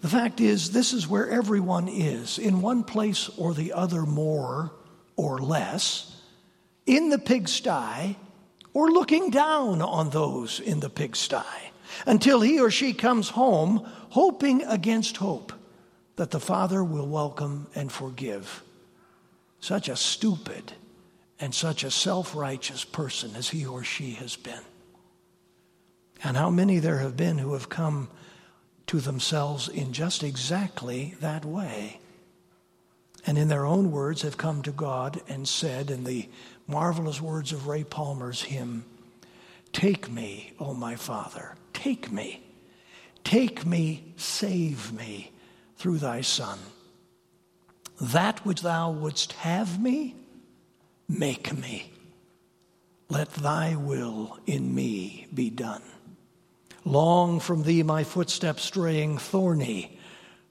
The 0.00 0.08
fact 0.08 0.40
is, 0.40 0.70
this 0.70 0.92
is 0.92 1.08
where 1.08 1.28
everyone 1.28 1.88
is, 1.88 2.38
in 2.38 2.60
one 2.60 2.84
place 2.84 3.28
or 3.36 3.52
the 3.52 3.72
other, 3.72 4.02
more 4.02 4.72
or 5.16 5.38
less, 5.38 6.16
in 6.86 7.08
the 7.10 7.18
pigsty 7.18 8.16
or 8.72 8.90
looking 8.90 9.30
down 9.30 9.82
on 9.82 10.10
those 10.10 10.60
in 10.60 10.80
the 10.80 10.88
pigsty 10.90 11.42
until 12.06 12.40
he 12.40 12.60
or 12.60 12.70
she 12.70 12.92
comes 12.92 13.30
home, 13.30 13.84
hoping 14.10 14.62
against 14.62 15.16
hope 15.16 15.52
that 16.16 16.30
the 16.30 16.40
Father 16.40 16.84
will 16.84 17.06
welcome 17.06 17.66
and 17.74 17.90
forgive. 17.90 18.62
Such 19.60 19.88
a 19.88 19.96
stupid 19.96 20.72
and 21.40 21.54
such 21.54 21.82
a 21.82 21.90
self 21.90 22.34
righteous 22.34 22.84
person 22.84 23.32
as 23.34 23.48
he 23.48 23.66
or 23.66 23.82
she 23.82 24.12
has 24.12 24.36
been. 24.36 24.60
And 26.22 26.36
how 26.36 26.50
many 26.50 26.78
there 26.78 26.98
have 26.98 27.16
been 27.16 27.38
who 27.38 27.52
have 27.54 27.68
come 27.68 28.08
to 28.88 29.00
themselves 29.00 29.68
in 29.68 29.92
just 29.92 30.22
exactly 30.22 31.14
that 31.20 31.44
way. 31.44 32.00
And 33.26 33.38
in 33.38 33.48
their 33.48 33.66
own 33.66 33.90
words, 33.90 34.22
have 34.22 34.36
come 34.36 34.62
to 34.62 34.72
God 34.72 35.20
and 35.28 35.46
said, 35.46 35.90
in 35.90 36.04
the 36.04 36.28
marvelous 36.66 37.20
words 37.20 37.52
of 37.52 37.66
Ray 37.66 37.84
Palmer's 37.84 38.42
hymn, 38.42 38.84
Take 39.72 40.10
me, 40.10 40.54
O 40.58 40.72
my 40.72 40.96
Father, 40.96 41.54
take 41.72 42.10
me. 42.10 42.42
Take 43.24 43.66
me, 43.66 44.14
save 44.16 44.92
me 44.92 45.32
through 45.76 45.98
thy 45.98 46.22
Son. 46.22 46.58
That 48.00 48.44
which 48.46 48.62
thou 48.62 48.90
wouldst 48.90 49.32
have 49.34 49.80
me, 49.80 50.14
make 51.08 51.54
me. 51.56 51.92
Let 53.10 53.30
thy 53.34 53.74
will 53.76 54.38
in 54.46 54.74
me 54.74 55.26
be 55.34 55.50
done. 55.50 55.82
Long 56.84 57.40
from 57.40 57.62
thee 57.62 57.82
my 57.82 58.04
footsteps 58.04 58.62
straying, 58.62 59.18
thorny, 59.18 59.98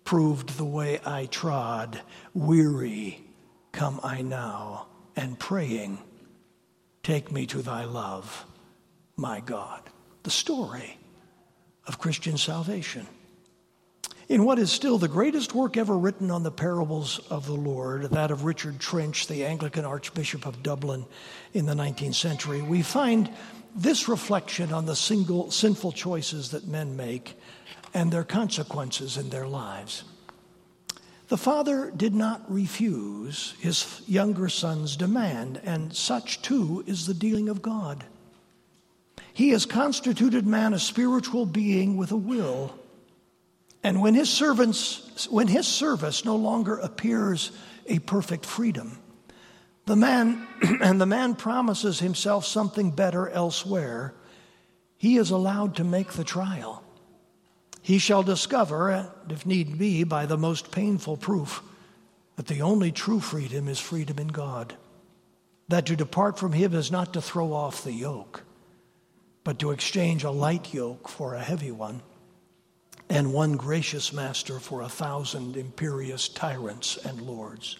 proved 0.03 0.57
the 0.57 0.65
way 0.65 0.99
I 1.05 1.25
trod. 1.25 2.01
Weary 2.33 3.23
come 3.71 3.99
I 4.03 4.21
now, 4.21 4.87
and 5.15 5.37
praying, 5.37 5.99
take 7.03 7.31
me 7.31 7.45
to 7.45 7.61
thy 7.61 7.85
love, 7.85 8.45
my 9.15 9.39
God. 9.39 9.81
The 10.23 10.31
story 10.31 10.97
of 11.85 11.99
Christian 11.99 12.37
salvation. 12.37 13.07
In 14.29 14.43
what 14.43 14.59
is 14.59 14.69
still 14.69 14.97
the 14.97 15.07
greatest 15.07 15.55
work 15.55 15.77
ever 15.77 15.97
written 15.97 16.31
on 16.31 16.43
the 16.43 16.51
parables 16.51 17.19
of 17.29 17.45
the 17.45 17.53
Lord, 17.53 18.11
that 18.11 18.29
of 18.29 18.43
Richard 18.43 18.77
Trench, 18.77 19.27
the 19.27 19.45
Anglican 19.45 19.85
Archbishop 19.85 20.45
of 20.45 20.61
Dublin 20.61 21.05
in 21.53 21.65
the 21.65 21.73
19th 21.73 22.15
century, 22.15 22.61
we 22.61 22.81
find 22.81 23.31
this 23.73 24.09
reflection 24.09 24.73
on 24.73 24.85
the 24.85 24.97
single 24.97 25.49
sinful 25.49 25.93
choices 25.93 26.51
that 26.51 26.67
men 26.67 26.97
make 26.97 27.39
and 27.93 28.11
their 28.11 28.25
consequences 28.25 29.15
in 29.15 29.29
their 29.29 29.47
lives. 29.47 30.03
The 31.29 31.37
father 31.37 31.89
did 31.95 32.13
not 32.13 32.43
refuse 32.51 33.55
his 33.59 34.01
younger 34.07 34.49
son's 34.49 34.97
demand, 34.97 35.61
and 35.63 35.93
such 35.95 36.41
too 36.41 36.83
is 36.85 37.05
the 37.05 37.13
dealing 37.13 37.47
of 37.47 37.61
God. 37.61 38.03
He 39.33 39.49
has 39.49 39.65
constituted 39.65 40.45
man 40.45 40.73
a 40.73 40.79
spiritual 40.79 41.45
being 41.45 41.95
with 41.95 42.11
a 42.11 42.17
will. 42.17 42.77
And 43.83 44.01
when 44.01 44.15
his 44.15 44.29
servants 44.29 45.27
when 45.29 45.47
his 45.47 45.67
service 45.67 46.25
no 46.25 46.35
longer 46.35 46.77
appears 46.77 47.51
a 47.87 47.99
perfect 47.99 48.45
freedom, 48.45 48.99
the 49.87 49.95
man, 49.95 50.47
and 50.81 51.01
the 51.01 51.05
man 51.05 51.33
promises 51.35 51.99
himself 51.99 52.45
something 52.45 52.91
better 52.91 53.29
elsewhere. 53.29 54.13
He 54.97 55.17
is 55.17 55.31
allowed 55.31 55.75
to 55.77 55.83
make 55.83 56.13
the 56.13 56.23
trial. 56.23 56.83
He 57.81 57.99
shall 57.99 58.23
discover, 58.23 59.11
if 59.29 59.45
need 59.45 59.77
be, 59.77 60.03
by 60.03 60.25
the 60.25 60.37
most 60.37 60.71
painful 60.71 61.17
proof, 61.17 61.61
that 62.35 62.47
the 62.47 62.61
only 62.61 62.91
true 62.91 63.21
freedom 63.21 63.67
is 63.67 63.79
freedom 63.79 64.19
in 64.19 64.27
God. 64.27 64.75
That 65.69 65.85
to 65.85 65.95
depart 65.95 66.37
from 66.37 66.51
Him 66.51 66.73
is 66.73 66.91
not 66.91 67.13
to 67.13 67.21
throw 67.21 67.53
off 67.53 67.83
the 67.83 67.93
yoke, 67.93 68.43
but 69.43 69.59
to 69.59 69.71
exchange 69.71 70.23
a 70.23 70.31
light 70.31 70.73
yoke 70.73 71.07
for 71.07 71.33
a 71.33 71.43
heavy 71.43 71.71
one, 71.71 72.01
and 73.09 73.33
one 73.33 73.55
gracious 73.55 74.11
master 74.11 74.59
for 74.59 74.81
a 74.81 74.89
thousand 74.89 75.55
imperious 75.55 76.27
tyrants 76.27 76.97
and 76.97 77.21
lords. 77.21 77.77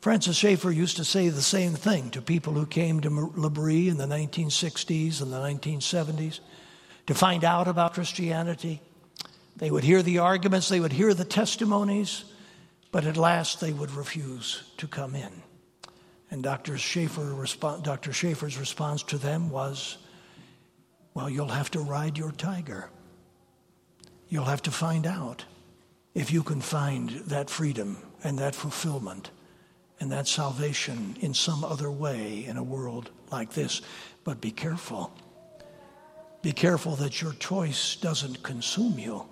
Francis 0.00 0.36
Schaeffer 0.36 0.72
used 0.72 0.96
to 0.96 1.04
say 1.04 1.28
the 1.28 1.42
same 1.42 1.74
thing 1.74 2.10
to 2.10 2.20
people 2.20 2.54
who 2.54 2.66
came 2.66 3.00
to 3.00 3.30
L'Abri 3.36 3.88
in 3.88 3.98
the 3.98 4.06
1960s 4.06 5.22
and 5.22 5.32
the 5.32 5.38
1970s 5.38 6.40
to 7.06 7.14
find 7.14 7.44
out 7.44 7.68
about 7.68 7.94
Christianity. 7.94 8.80
They 9.56 9.70
would 9.70 9.84
hear 9.84 10.02
the 10.02 10.18
arguments, 10.18 10.68
they 10.68 10.80
would 10.80 10.92
hear 10.92 11.14
the 11.14 11.24
testimonies, 11.24 12.24
but 12.90 13.04
at 13.04 13.16
last 13.16 13.60
they 13.60 13.72
would 13.72 13.92
refuse 13.92 14.64
to 14.78 14.88
come 14.88 15.14
in. 15.14 15.42
And 16.32 16.42
Dr. 16.42 16.78
Schaeffer, 16.78 17.46
Dr. 17.82 18.12
Schaeffer's 18.12 18.58
response 18.58 19.02
to 19.04 19.18
them 19.18 19.50
was, 19.50 19.98
Well, 21.14 21.28
you'll 21.28 21.48
have 21.48 21.70
to 21.72 21.80
ride 21.80 22.16
your 22.16 22.32
tiger. 22.32 22.88
You'll 24.32 24.44
have 24.46 24.62
to 24.62 24.70
find 24.70 25.06
out 25.06 25.44
if 26.14 26.32
you 26.32 26.42
can 26.42 26.62
find 26.62 27.10
that 27.26 27.50
freedom 27.50 27.98
and 28.24 28.38
that 28.38 28.54
fulfillment 28.54 29.30
and 30.00 30.10
that 30.10 30.26
salvation 30.26 31.18
in 31.20 31.34
some 31.34 31.62
other 31.62 31.90
way 31.90 32.46
in 32.46 32.56
a 32.56 32.62
world 32.62 33.10
like 33.30 33.52
this. 33.52 33.82
But 34.24 34.40
be 34.40 34.50
careful. 34.50 35.12
Be 36.40 36.52
careful 36.52 36.96
that 36.96 37.20
your 37.20 37.34
choice 37.34 37.96
doesn't 37.96 38.42
consume 38.42 38.98
you 38.98 39.26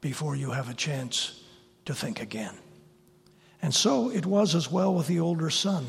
before 0.00 0.36
you 0.36 0.52
have 0.52 0.70
a 0.70 0.74
chance 0.74 1.42
to 1.86 1.92
think 1.92 2.22
again. 2.22 2.54
And 3.60 3.74
so 3.74 4.08
it 4.08 4.24
was 4.24 4.54
as 4.54 4.70
well 4.70 4.94
with 4.94 5.08
the 5.08 5.18
older 5.18 5.50
son. 5.50 5.84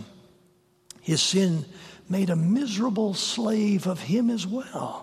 His 1.01 1.21
sin 1.21 1.65
made 2.09 2.31
a 2.31 2.35
miserable 2.35 3.13
slave 3.13 3.85
of 3.85 3.99
him 3.99 4.31
as 4.31 4.47
well. 4.47 5.02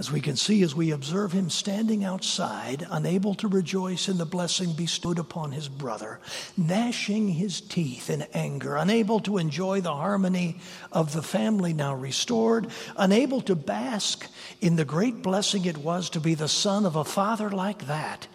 As 0.00 0.10
we 0.10 0.22
can 0.22 0.36
see 0.36 0.62
as 0.62 0.74
we 0.74 0.92
observe 0.92 1.32
him 1.32 1.50
standing 1.50 2.04
outside, 2.04 2.86
unable 2.90 3.34
to 3.34 3.48
rejoice 3.48 4.08
in 4.08 4.16
the 4.16 4.24
blessing 4.24 4.72
bestowed 4.72 5.18
upon 5.18 5.52
his 5.52 5.68
brother, 5.68 6.20
gnashing 6.56 7.28
his 7.28 7.60
teeth 7.60 8.08
in 8.08 8.22
anger, 8.32 8.76
unable 8.76 9.20
to 9.20 9.36
enjoy 9.36 9.82
the 9.82 9.94
harmony 9.94 10.58
of 10.90 11.12
the 11.12 11.20
family 11.22 11.74
now 11.74 11.94
restored, 11.94 12.68
unable 12.96 13.42
to 13.42 13.54
bask 13.54 14.26
in 14.62 14.76
the 14.76 14.86
great 14.86 15.20
blessing 15.20 15.66
it 15.66 15.76
was 15.76 16.08
to 16.08 16.18
be 16.18 16.34
the 16.34 16.48
son 16.48 16.86
of 16.86 16.96
a 16.96 17.04
father 17.04 17.50
like 17.50 17.86
that. 17.86 18.26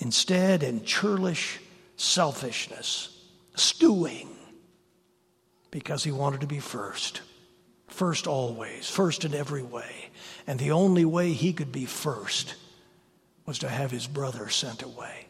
Instead, 0.00 0.64
in 0.64 0.84
churlish 0.84 1.60
selfishness, 1.96 3.24
stewing 3.54 4.28
because 5.70 6.02
he 6.02 6.10
wanted 6.10 6.40
to 6.40 6.48
be 6.48 6.58
first. 6.58 7.20
First 7.90 8.26
always, 8.26 8.88
first 8.88 9.24
in 9.24 9.34
every 9.34 9.62
way. 9.62 10.10
And 10.46 10.58
the 10.58 10.70
only 10.70 11.04
way 11.04 11.32
he 11.32 11.52
could 11.52 11.70
be 11.70 11.86
first 11.86 12.54
was 13.46 13.58
to 13.58 13.68
have 13.68 13.90
his 13.90 14.06
brother 14.06 14.48
sent 14.48 14.82
away. 14.82 15.26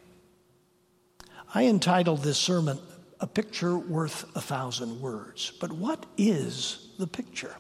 I 1.53 1.67
entitled 1.67 2.23
this 2.23 2.39
sermon, 2.39 2.79
A 3.19 3.27
Picture 3.27 3.77
Worth 3.77 4.25
a 4.37 4.41
Thousand 4.41 5.01
Words. 5.01 5.53
But 5.59 5.73
what 5.73 6.07
is 6.17 6.89
the 6.99 7.07
picture? 7.07 7.57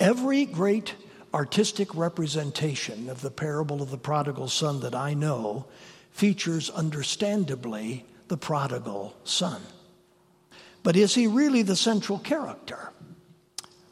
Every 0.00 0.46
great 0.46 0.94
artistic 1.34 1.94
representation 1.94 3.10
of 3.10 3.20
the 3.20 3.30
parable 3.30 3.82
of 3.82 3.90
the 3.90 3.98
prodigal 3.98 4.48
son 4.48 4.80
that 4.80 4.94
I 4.94 5.14
know 5.14 5.66
features 6.10 6.70
understandably 6.70 8.06
the 8.28 8.36
prodigal 8.36 9.14
son. 9.24 9.60
But 10.82 10.96
is 10.96 11.14
he 11.14 11.26
really 11.26 11.62
the 11.62 11.76
central 11.76 12.18
character? 12.18 12.92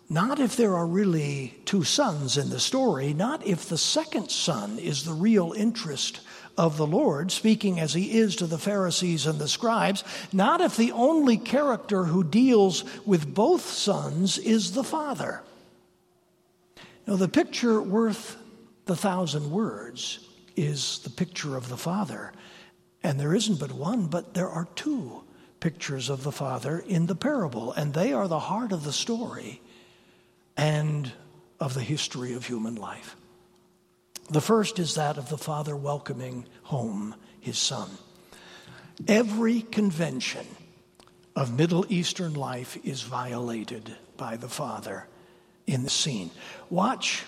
Not 0.09 0.39
if 0.39 0.57
there 0.57 0.77
are 0.77 0.87
really 0.87 1.57
two 1.65 1.83
sons 1.83 2.39
in 2.39 2.51
the 2.51 2.61
story, 2.61 3.13
not 3.13 3.45
if 3.45 3.69
the 3.69 3.79
second 3.79 4.31
son 4.31 4.79
is 4.79 5.05
the 5.05 5.13
real 5.13 5.53
interest 5.53 6.21
of 6.57 6.77
the 6.77 6.87
Lord, 6.87 7.33
speaking 7.33 7.81
as 7.81 7.93
he 7.93 8.17
is 8.19 8.37
to 8.37 8.47
the 8.47 8.59
Pharisees 8.59 9.27
and 9.27 9.39
the 9.39 9.49
scribes, 9.49 10.05
not 10.33 10.61
if 10.61 10.77
the 10.77 10.93
only 10.93 11.37
character 11.37 12.05
who 12.05 12.23
deals 12.23 12.85
with 13.05 13.35
both 13.35 13.67
sons 13.67 14.39
is 14.39 14.73
the 14.73 14.85
father. 14.85 15.43
Now, 17.07 17.17
the 17.17 17.29
picture 17.29 17.83
worth 17.83 18.37
the 18.87 18.97
thousand 18.97 19.51
words 19.51 20.21
is 20.55 21.01
the 21.01 21.11
picture 21.11 21.57
of 21.57 21.69
the 21.69 21.77
Father. 21.77 22.33
And 23.03 23.21
there 23.21 23.35
isn't 23.35 23.61
but 23.61 23.73
one, 23.73 24.07
but 24.07 24.35
there 24.35 24.49
are 24.49 24.67
two 24.75 25.23
pictures 25.61 26.09
of 26.09 26.23
the 26.23 26.33
Father 26.33 26.79
in 26.79 27.07
the 27.07 27.15
parable, 27.15 27.73
and 27.73 27.93
they 27.93 28.13
are 28.13 28.27
the 28.27 28.39
heart 28.39 28.73
of 28.73 28.85
the 28.85 28.93
story 28.93 29.61
and 30.57 31.13
of 31.61 31.75
the 31.75 31.83
history 31.83 32.35
of 32.35 32.47
human 32.47 32.75
life. 32.75 33.17
The 34.31 34.41
first 34.41 34.79
is 34.79 34.95
that 34.95 35.19
of 35.19 35.29
the 35.29 35.39
Father 35.39 35.77
welcoming 35.77 36.47
home 36.65 37.15
his 37.41 37.59
Son. 37.59 37.89
Every 39.07 39.61
convention 39.61 40.47
of 41.37 41.57
Middle 41.57 41.85
Eastern 41.89 42.35
life 42.35 42.79
is 42.83 43.03
violated 43.03 43.97
by 44.17 44.37
the 44.37 44.49
Father 44.49 45.07
in 45.67 45.83
the 45.83 45.91
scene. 45.91 46.31
Watch 46.71 47.25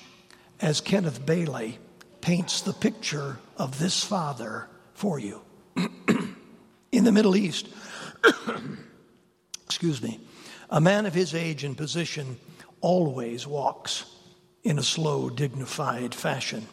as 0.60 0.80
Kenneth 0.80 1.24
Bailey 1.24 1.78
paints 2.20 2.62
the 2.62 2.72
picture 2.72 3.38
of 3.56 3.78
this 3.78 4.02
Father 4.02 4.66
for 4.94 5.18
you. 5.18 5.42
in 6.90 7.04
the 7.04 7.12
Middle 7.12 7.36
East, 7.36 7.68
excuse 9.66 10.02
me, 10.02 10.18
a 10.70 10.80
man 10.80 11.06
of 11.06 11.14
his 11.14 11.34
age 11.34 11.62
and 11.62 11.76
position 11.76 12.38
always 12.80 13.46
walks 13.46 14.04
in 14.62 14.78
a 14.78 14.82
slow, 14.82 15.30
dignified 15.30 16.14
fashion. 16.14 16.66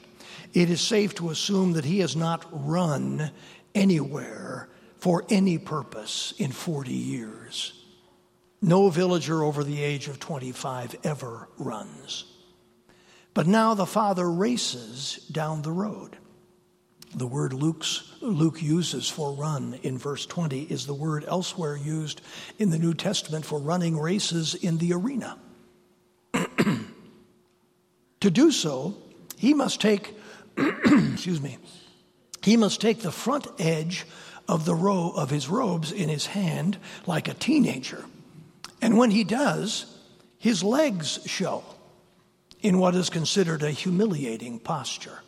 It 0.53 0.69
is 0.69 0.81
safe 0.81 1.15
to 1.15 1.29
assume 1.29 1.73
that 1.73 1.85
he 1.85 1.99
has 1.99 2.15
not 2.15 2.45
run 2.51 3.31
anywhere 3.73 4.69
for 4.97 5.25
any 5.29 5.57
purpose 5.57 6.33
in 6.37 6.51
40 6.51 6.91
years. 6.91 7.73
No 8.61 8.89
villager 8.89 9.43
over 9.43 9.63
the 9.63 9.83
age 9.83 10.07
of 10.07 10.19
25 10.19 10.95
ever 11.03 11.49
runs. 11.57 12.25
But 13.33 13.47
now 13.47 13.73
the 13.73 13.85
father 13.85 14.29
races 14.31 15.17
down 15.31 15.61
the 15.61 15.71
road. 15.71 16.17
The 17.13 17.27
word 17.27 17.53
Luke's, 17.53 18.11
Luke 18.21 18.61
uses 18.61 19.09
for 19.09 19.33
run 19.33 19.79
in 19.83 19.97
verse 19.97 20.25
20 20.25 20.63
is 20.63 20.85
the 20.85 20.93
word 20.93 21.25
elsewhere 21.27 21.77
used 21.77 22.21
in 22.59 22.71
the 22.71 22.79
New 22.79 22.93
Testament 22.93 23.45
for 23.45 23.59
running 23.59 23.99
races 23.99 24.55
in 24.55 24.77
the 24.79 24.93
arena. 24.93 25.37
to 28.19 28.31
do 28.31 28.51
so, 28.51 28.95
he 29.37 29.53
must 29.53 29.81
take, 29.81 30.15
excuse 30.57 31.41
me, 31.41 31.57
he 32.41 32.57
must 32.57 32.81
take 32.81 33.01
the 33.01 33.11
front 33.11 33.47
edge 33.59 34.05
of 34.47 34.65
the 34.65 34.75
row 34.75 35.11
of 35.15 35.29
his 35.29 35.49
robes 35.49 35.91
in 35.91 36.09
his 36.09 36.27
hand 36.27 36.77
like 37.07 37.27
a 37.27 37.33
teenager. 37.33 38.05
And 38.81 38.97
when 38.97 39.11
he 39.11 39.23
does, 39.23 39.85
his 40.37 40.63
legs 40.63 41.19
show 41.25 41.63
in 42.61 42.79
what 42.79 42.95
is 42.95 43.09
considered 43.09 43.63
a 43.63 43.71
humiliating 43.71 44.59
posture. 44.59 45.19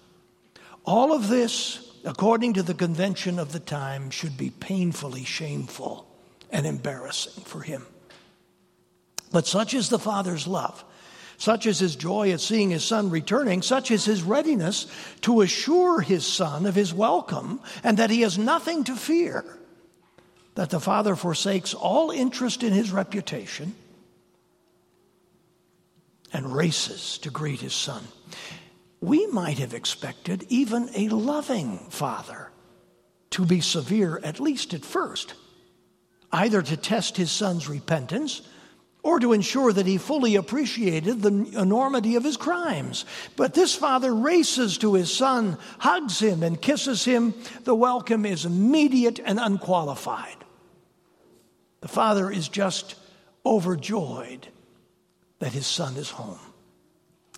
All 0.86 1.12
of 1.12 1.28
this, 1.28 1.92
according 2.06 2.54
to 2.54 2.63
the 2.63 2.74
convention 2.74 3.40
of 3.40 3.52
the 3.52 3.60
time, 3.60 4.10
should 4.10 4.38
be 4.38 4.52
painfully 4.52 5.24
shameful 5.24 6.08
and 6.52 6.66
embarrassing 6.66 7.44
for 7.44 7.62
him. 7.62 7.86
But 9.32 9.48
such 9.48 9.74
is 9.74 9.90
the 9.90 10.00
Father's 10.00 10.48
love, 10.48 10.84
such 11.38 11.67
is 11.67 11.80
his 11.80 11.95
joy 11.95 12.32
at 12.32 12.41
seeing 12.41 12.71
his 12.71 12.84
Son 12.84 13.10
returning, 13.10 13.62
such 13.62 13.91
is 13.91 14.06
his 14.06 14.23
readiness 14.23 14.88
to 15.21 15.41
assure 15.41 16.02
his 16.02 16.26
Son 16.26 16.65
of 16.65 16.76
his 16.76 16.93
welcome 16.93 17.62
and 17.84 17.97
that 17.97 18.10
he 18.10 18.21
has 18.21 18.38
nothing 18.38 18.84
to 18.84 18.95
fear, 18.95 19.45
that 20.56 20.71
the 20.71 20.80
Father 20.80 21.15
forsakes 21.15 21.76
all 21.76 22.10
interest 22.10 22.63
in 22.63 22.73
his 22.73 22.91
reputation 22.91 23.76
and 26.34 26.56
races 26.56 27.19
to 27.19 27.30
greet 27.30 27.62
his 27.62 27.73
Son. 27.73 28.04
We 29.00 29.28
might 29.28 29.60
have 29.60 29.76
expected 29.76 30.45
even 30.50 30.89
a 30.95 31.10
loving 31.10 31.78
father 31.89 32.50
to 33.30 33.45
be 33.45 33.62
severe, 33.62 34.19
at 34.23 34.39
least 34.39 34.73
at 34.73 34.84
first, 34.84 35.36
either 36.32 36.63
to 36.63 36.76
test 36.76 37.17
his 37.17 37.32
son's 37.32 37.69
repentance 37.69 38.41
or 39.08 39.22
to 39.22 39.32
ensure 39.32 39.72
that 39.72 39.86
he 39.86 39.98
fully 39.98 40.36
appreciated 40.36 41.22
the 41.22 41.30
enormity 41.58 42.17
of 42.17 42.26
his 42.26 42.36
crimes. 42.36 43.06
But 43.38 43.54
this 43.54 43.74
father 43.74 44.13
races 44.13 44.78
to 44.80 44.96
his 44.96 45.10
son, 45.10 45.58
hugs 45.80 46.20
him, 46.20 46.43
and 46.43 46.62
kisses 46.62 47.06
him. 47.06 47.34
The 47.63 47.74
welcome 47.74 48.26
is 48.26 48.43
immediate 48.43 49.22
and 49.24 49.39
unqualified. 49.39 50.36
The 51.80 51.88
father 51.88 52.30
is 52.30 52.50
just 52.50 52.96
overjoyed 53.46 54.46
that 55.39 55.54
his 55.54 55.65
son 55.65 55.96
is 55.96 56.10
home. 56.10 56.39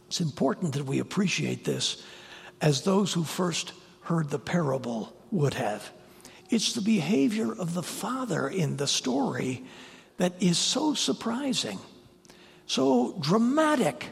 It's 0.08 0.22
important 0.22 0.74
that 0.74 0.88
we 0.88 0.98
appreciate 0.98 1.66
this 1.66 2.04
as 2.62 2.82
those 2.82 3.14
who 3.14 3.24
first 3.24 3.74
heard 4.02 4.32
the 4.32 4.40
parable 4.40 5.16
would 5.30 5.54
have. 5.54 5.92
It's 6.50 6.74
the 6.74 6.82
behavior 6.82 7.54
of 7.54 7.76
the 7.76 7.84
father 7.84 8.48
in 8.48 8.78
the 8.78 8.88
story 8.88 9.66
that 10.20 10.34
is 10.42 10.58
so 10.58 10.94
surprising, 10.94 11.80
so 12.68 13.18
dramatic, 13.20 14.10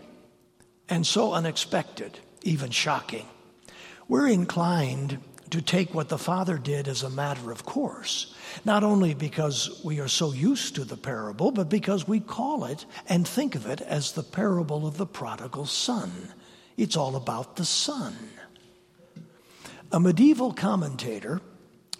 and 0.89 1.05
so 1.05 1.33
unexpected, 1.33 2.17
even 2.43 2.71
shocking. 2.71 3.25
We're 4.07 4.27
inclined 4.27 5.19
to 5.49 5.61
take 5.61 5.93
what 5.93 6.07
the 6.07 6.17
Father 6.17 6.57
did 6.57 6.87
as 6.87 7.03
a 7.03 7.09
matter 7.09 7.51
of 7.51 7.65
course, 7.65 8.33
not 8.63 8.83
only 8.83 9.13
because 9.13 9.81
we 9.83 9.99
are 9.99 10.07
so 10.07 10.31
used 10.31 10.75
to 10.75 10.85
the 10.85 10.97
parable, 10.97 11.51
but 11.51 11.69
because 11.69 12.07
we 12.07 12.21
call 12.21 12.63
it 12.63 12.85
and 13.07 13.27
think 13.27 13.55
of 13.55 13.65
it 13.65 13.81
as 13.81 14.13
the 14.13 14.23
parable 14.23 14.87
of 14.87 14.97
the 14.97 15.05
prodigal 15.05 15.65
son. 15.65 16.11
It's 16.77 16.95
all 16.95 17.17
about 17.17 17.57
the 17.57 17.65
son. 17.65 18.15
A 19.91 19.99
medieval 19.99 20.53
commentator, 20.53 21.41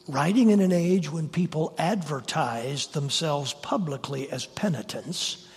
writing 0.07 0.49
in 0.49 0.59
an 0.59 0.71
age 0.71 1.11
when 1.11 1.29
people 1.29 1.73
advertised 1.77 2.93
themselves 2.93 3.53
publicly 3.53 4.29
as 4.29 4.45
penitents 4.45 5.47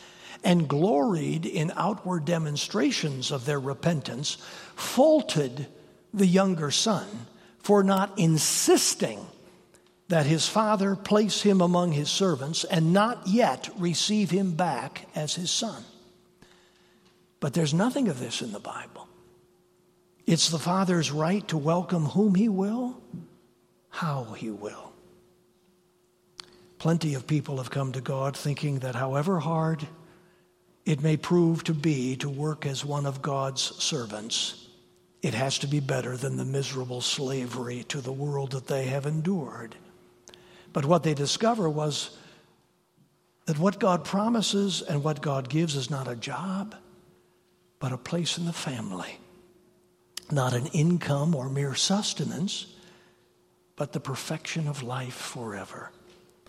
and 0.43 0.69
gloried 0.69 1.47
in 1.47 1.73
outward 1.77 2.25
demonstrations 2.25 3.31
of 3.31 3.45
their 3.45 3.61
repentance, 3.61 4.39
faulted 4.75 5.67
the 6.15 6.27
younger 6.27 6.71
son 6.71 7.07
for 7.59 7.83
not 7.83 8.19
insisting 8.19 9.25
that 10.09 10.27
his 10.27 10.49
father 10.49 10.97
place 10.97 11.43
him 11.43 11.61
among 11.61 11.93
his 11.93 12.11
servants 12.11 12.65
and 12.65 12.93
not 12.93 13.27
yet 13.27 13.69
receive 13.79 14.31
him 14.31 14.53
back 14.53 15.07
as 15.15 15.35
his 15.35 15.51
son. 15.51 15.85
But 17.39 17.55
there's 17.55 17.73
nothing 17.75 18.09
of 18.09 18.19
this 18.19 18.43
in 18.43 18.53
the 18.53 18.61
Bible. 18.61 19.09
It's 20.27 20.51
the 20.51 20.59
Father's 20.59 21.11
right 21.11 21.47
to 21.49 21.59
welcome 21.59 22.07
whom 22.07 22.35
He 22.35 22.49
will, 22.49 23.03
how 23.91 24.25
He 24.37 24.51
will. 24.51 24.93
Plenty 26.79 27.15
of 27.15 27.27
people 27.27 27.59
have 27.59 27.71
come 27.71 27.93
to 27.93 28.01
God 28.01 28.37
thinking 28.37 28.79
that 28.79 28.95
however 28.95 29.41
hard 29.41 29.87
it 30.87 31.03
may 31.03 31.17
prove 31.17 31.63
to 31.65 31.75
be 31.75 32.17
to 32.17 32.29
work 32.29 32.65
as 32.65 32.85
one 32.85 33.05
of 33.05 33.21
God's 33.21 33.61
servants, 33.61 34.69
it 35.23 35.35
has 35.35 35.59
to 35.59 35.67
be 35.67 35.81
better 35.81 36.17
than 36.17 36.37
the 36.37 36.45
miserable 36.45 37.03
slavery 37.03 37.85
to 37.85 38.01
the 38.01 38.13
world 38.13 38.53
that 38.53 38.67
they 38.67 38.87
have 38.87 39.05
endured. 39.05 39.77
But 40.73 40.87
what 40.87 41.03
they 41.03 41.15
discover 41.15 41.69
was 41.69 42.17
that 43.47 43.59
what 43.59 43.79
God 43.79 44.05
promises 44.05 44.81
and 44.81 45.05
what 45.05 45.21
God 45.21 45.49
gives 45.49 45.77
is 45.77 45.91
not 45.91 46.09
a 46.09 46.17
job, 46.17 46.75
but 47.79 47.93
a 47.93 47.99
place 47.99 48.39
in 48.39 48.47
the 48.47 48.53
family. 48.53 49.19
Not 50.31 50.55
an 50.55 50.67
income 50.67 51.35
or 51.35 51.49
mere 51.51 51.75
sustenance, 51.75 52.67
but 53.81 53.93
the 53.93 53.99
perfection 53.99 54.69
of 54.69 54.83
life 54.83 55.15
forever. 55.15 55.91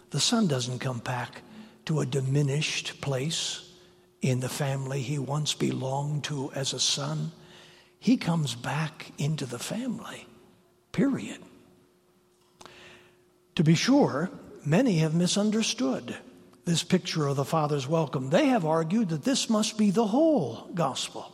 The 0.10 0.20
son 0.20 0.48
doesn't 0.48 0.80
come 0.80 1.00
back 1.00 1.44
to 1.86 2.02
a 2.02 2.06
diminished 2.06 3.00
place 3.00 3.72
in 4.22 4.42
the 4.42 4.50
family 4.50 5.02
he 5.02 5.18
once 5.18 5.54
belonged 5.54 6.26
to 6.26 6.52
as 6.54 6.74
a 6.74 6.80
son. 6.80 7.32
He 8.00 8.18
comes 8.18 8.54
back 8.54 9.14
into 9.18 9.46
the 9.46 9.60
family, 9.60 10.28
period. 10.92 11.38
To 13.56 13.64
be 13.64 13.76
sure, 13.76 14.30
many 14.66 14.98
have 14.98 15.16
misunderstood 15.16 16.18
this 16.66 16.84
picture 16.84 17.28
of 17.28 17.38
the 17.38 17.46
Father's 17.46 17.88
welcome. 17.88 18.30
They 18.30 18.48
have 18.48 18.66
argued 18.66 19.08
that 19.08 19.24
this 19.24 19.50
must 19.50 19.78
be 19.78 19.90
the 19.90 20.08
whole 20.08 20.70
gospel. 20.74 21.32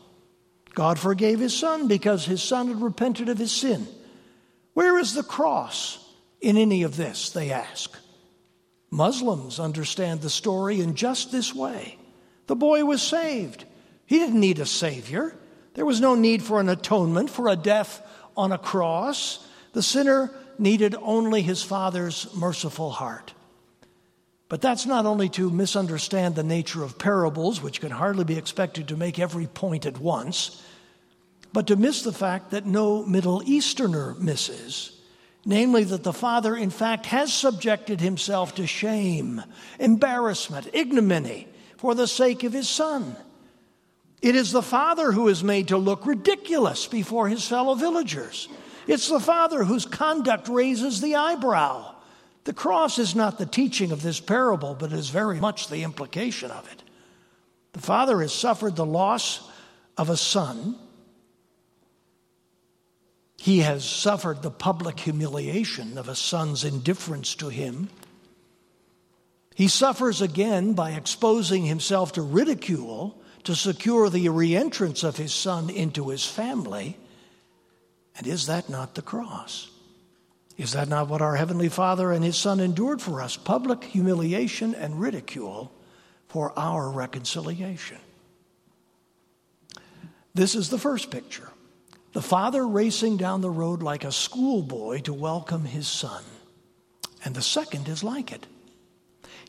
God 0.76 1.00
forgave 1.00 1.40
his 1.40 1.58
son 1.58 1.88
because 1.88 2.24
his 2.24 2.44
son 2.44 2.68
had 2.68 2.84
repented 2.84 3.30
of 3.30 3.40
his 3.40 3.52
sin. 3.52 3.88
Where 4.78 5.00
is 5.00 5.16
the 5.16 5.24
cross 5.24 5.98
in 6.40 6.56
any 6.56 6.84
of 6.84 6.98
this, 6.98 7.32
they 7.32 7.52
ask. 7.52 7.98
Muslims 8.92 9.60
understand 9.60 10.22
the 10.22 10.30
story 10.30 10.82
in 10.82 10.94
just 10.94 11.32
this 11.32 11.52
way. 11.52 11.98
The 12.46 12.56
boy 12.56 12.86
was 12.86 13.02
saved. 13.02 13.66
He 14.06 14.20
didn't 14.20 14.40
need 14.40 14.60
a 14.60 14.68
savior. 14.68 15.36
There 15.74 15.84
was 15.84 16.00
no 16.00 16.14
need 16.14 16.44
for 16.44 16.60
an 16.60 16.70
atonement, 16.70 17.32
for 17.32 17.48
a 17.48 17.56
death 17.56 18.04
on 18.38 18.52
a 18.52 18.60
cross. 18.60 19.44
The 19.74 19.82
sinner 19.82 20.30
needed 20.60 20.94
only 21.02 21.42
his 21.42 21.64
father's 21.64 22.28
merciful 22.36 22.92
heart. 22.92 23.34
But 24.48 24.62
that's 24.62 24.86
not 24.86 25.08
only 25.08 25.30
to 25.30 25.50
misunderstand 25.50 26.36
the 26.36 26.44
nature 26.44 26.84
of 26.84 27.00
parables, 27.00 27.64
which 27.64 27.82
can 27.82 27.90
hardly 27.90 28.26
be 28.26 28.38
expected 28.38 28.90
to 28.90 28.96
make 28.96 29.18
every 29.18 29.48
point 29.48 29.88
at 29.88 29.98
once, 29.98 30.62
but 31.54 31.68
to 31.68 31.76
miss 31.76 32.02
the 32.02 32.14
fact 32.14 32.52
that 32.52 32.66
no 32.66 33.06
Middle 33.06 33.42
Easterner 33.46 34.16
misses 34.16 34.98
namely, 35.48 35.86
that 35.86 36.04
the 36.04 36.12
Father, 36.12 36.58
in 36.58 36.70
fact, 36.70 37.06
has 37.06 37.34
subjected 37.34 38.02
himself 38.02 38.54
to 38.56 38.68
shame, 38.68 39.42
embarrassment, 39.80 40.70
ignominy 40.74 41.48
for 41.78 41.96
the 41.96 42.06
sake 42.06 42.44
of 42.44 42.52
his 42.52 42.68
Son. 42.68 43.16
It 44.22 44.36
is 44.36 44.52
the 44.52 44.62
Father 44.62 45.14
who 45.14 45.30
is 45.30 45.46
made 45.46 45.70
to 45.70 45.78
look 45.78 46.06
ridiculous 46.06 46.86
before 46.86 47.30
his 47.30 47.48
fellow 47.48 47.76
villagers. 47.76 48.50
It's 48.88 49.08
the 49.08 49.22
Father 49.22 49.64
whose 49.64 49.86
conduct 49.86 50.50
raises 50.50 51.00
the 51.00 51.16
eyebrow. 51.16 51.96
The 52.44 52.52
cross 52.52 53.00
is 53.00 53.16
not 53.16 53.38
the 53.38 53.46
teaching 53.46 53.94
of 53.94 54.02
this 54.02 54.20
parable, 54.20 54.76
but 54.78 54.92
is 54.92 55.10
very 55.10 55.40
much 55.40 55.70
the 55.70 55.84
implication 55.84 56.52
of 56.52 56.70
it. 56.74 56.84
The 57.72 57.82
Father 57.82 58.20
has 58.20 58.34
suffered 58.34 58.76
the 58.76 58.86
loss 58.86 59.50
of 59.98 60.10
a 60.10 60.18
son 60.18 60.78
he 63.38 63.60
has 63.60 63.86
suffered 63.86 64.42
the 64.42 64.52
public 64.52 65.00
humiliation 65.00 65.98
of 65.98 66.10
a 66.10 66.16
son's 66.16 66.64
indifference 66.64 67.36
to 67.36 67.50
him. 67.50 67.90
He 69.56 69.68
suffers 69.68 70.22
again 70.22 70.74
by 70.74 70.92
exposing 70.92 71.66
himself 71.66 72.14
to 72.14 72.22
ridicule 72.22 73.20
to 73.44 73.56
secure 73.56 74.10
the 74.10 74.26
reentrance 74.28 75.04
of 75.04 75.18
his 75.18 75.34
son 75.34 75.70
into 75.70 76.10
his 76.10 76.26
family. 76.26 76.98
And 78.18 78.28
is 78.28 78.48
that 78.48 78.70
not 78.70 78.96
the 78.96 79.02
cross? 79.02 79.70
Is 80.58 80.74
that 80.74 80.88
not 80.88 81.08
what 81.08 81.22
our 81.22 81.36
Heavenly 81.36 81.70
Father 81.70 82.12
and 82.12 82.24
His 82.24 82.36
Son 82.36 82.60
endured 82.60 83.00
for 83.00 83.22
us? 83.22 83.38
Public 83.38 83.84
humiliation 83.84 84.74
and 84.74 85.00
ridicule 85.00 85.72
for 86.28 86.52
our 86.58 86.90
reconciliation. 86.90 88.00
This 90.34 90.56
is 90.56 90.70
the 90.70 90.80
first 90.80 91.12
picture. 91.12 91.50
The 92.14 92.22
father 92.22 92.68
racing 92.68 93.18
down 93.18 93.42
the 93.42 93.50
road 93.50 93.84
like 93.84 94.04
a 94.04 94.12
schoolboy 94.12 95.02
to 95.02 95.14
welcome 95.14 95.66
his 95.66 95.88
son. 95.88 96.24
And 97.24 97.36
the 97.36 97.42
second 97.42 97.88
is 97.88 98.04
like 98.04 98.32
it. 98.32 98.48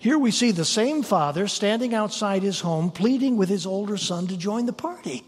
Here 0.01 0.19
we 0.19 0.31
see 0.31 0.53
the 0.53 0.65
same 0.65 1.03
father 1.03 1.49
standing 1.49 1.95
outside 1.95 2.43
his 2.43 2.61
home 2.61 2.91
pleading 2.91 3.37
with 3.37 3.49
his 3.49 3.67
older 3.67 3.97
son 3.97 4.27
to 4.29 4.37
join 4.37 4.67
the 4.67 4.73
party. 4.73 5.25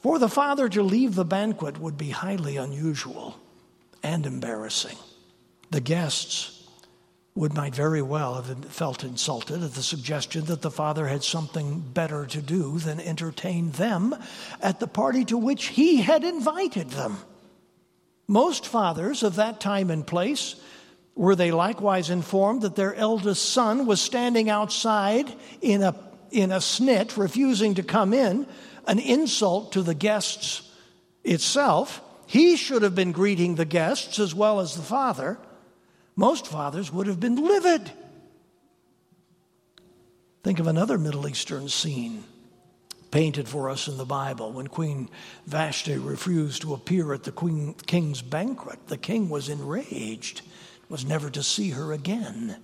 For 0.00 0.18
the 0.18 0.28
father 0.28 0.68
to 0.68 0.82
leave 0.82 1.14
the 1.14 1.24
banquet 1.24 1.78
would 1.78 1.98
be 1.98 2.10
highly 2.10 2.56
unusual 2.56 3.36
and 4.02 4.24
embarrassing. 4.24 4.96
The 5.70 5.80
guests 5.80 6.57
would 7.34 7.54
might 7.54 7.74
very 7.74 8.02
well 8.02 8.34
have 8.34 8.64
felt 8.66 9.04
insulted 9.04 9.62
at 9.62 9.74
the 9.74 9.82
suggestion 9.82 10.44
that 10.46 10.62
the 10.62 10.70
father 10.70 11.06
had 11.06 11.22
something 11.22 11.80
better 11.80 12.26
to 12.26 12.42
do 12.42 12.78
than 12.78 12.98
entertain 13.00 13.70
them 13.72 14.14
at 14.60 14.80
the 14.80 14.86
party 14.88 15.24
to 15.24 15.38
which 15.38 15.66
he 15.66 15.98
had 16.02 16.24
invited 16.24 16.90
them. 16.90 17.16
Most 18.26 18.66
fathers 18.66 19.22
of 19.22 19.36
that 19.36 19.60
time 19.60 19.90
and 19.90 20.06
place 20.06 20.56
were 21.14 21.34
they 21.34 21.50
likewise 21.50 22.10
informed 22.10 22.62
that 22.62 22.76
their 22.76 22.94
eldest 22.94 23.50
son 23.50 23.86
was 23.86 24.00
standing 24.00 24.50
outside 24.50 25.32
in 25.60 25.82
a, 25.82 25.94
in 26.30 26.52
a 26.52 26.58
snit, 26.58 27.16
refusing 27.16 27.74
to 27.74 27.82
come 27.82 28.12
in, 28.12 28.46
an 28.86 28.98
insult 28.98 29.72
to 29.72 29.82
the 29.82 29.94
guests 29.94 30.62
itself. 31.24 32.00
He 32.26 32.56
should 32.56 32.82
have 32.82 32.94
been 32.94 33.12
greeting 33.12 33.54
the 33.54 33.64
guests 33.64 34.18
as 34.18 34.34
well 34.34 34.60
as 34.60 34.76
the 34.76 34.82
father. 34.82 35.38
Most 36.18 36.48
fathers 36.48 36.92
would 36.92 37.06
have 37.06 37.20
been 37.20 37.36
livid. 37.36 37.92
Think 40.42 40.58
of 40.58 40.66
another 40.66 40.98
Middle 40.98 41.28
Eastern 41.28 41.68
scene 41.68 42.24
painted 43.12 43.48
for 43.48 43.70
us 43.70 43.86
in 43.86 43.98
the 43.98 44.04
Bible 44.04 44.50
when 44.50 44.66
Queen 44.66 45.08
Vashti 45.46 45.96
refused 45.96 46.62
to 46.62 46.74
appear 46.74 47.14
at 47.14 47.22
the 47.22 47.30
queen, 47.30 47.72
king's 47.86 48.20
banquet. 48.20 48.88
The 48.88 48.96
king 48.96 49.30
was 49.30 49.48
enraged, 49.48 50.42
was 50.88 51.04
never 51.04 51.30
to 51.30 51.42
see 51.44 51.70
her 51.70 51.92
again. 51.92 52.56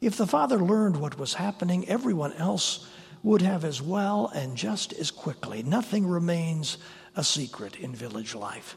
If 0.00 0.16
the 0.16 0.26
father 0.26 0.58
learned 0.58 0.96
what 0.96 1.20
was 1.20 1.34
happening, 1.34 1.88
everyone 1.88 2.32
else 2.32 2.88
would 3.22 3.42
have 3.42 3.64
as 3.64 3.80
well 3.80 4.26
and 4.34 4.56
just 4.56 4.92
as 4.94 5.12
quickly. 5.12 5.62
Nothing 5.62 6.04
remains 6.04 6.78
a 7.14 7.22
secret 7.22 7.76
in 7.76 7.94
village 7.94 8.34
life. 8.34 8.76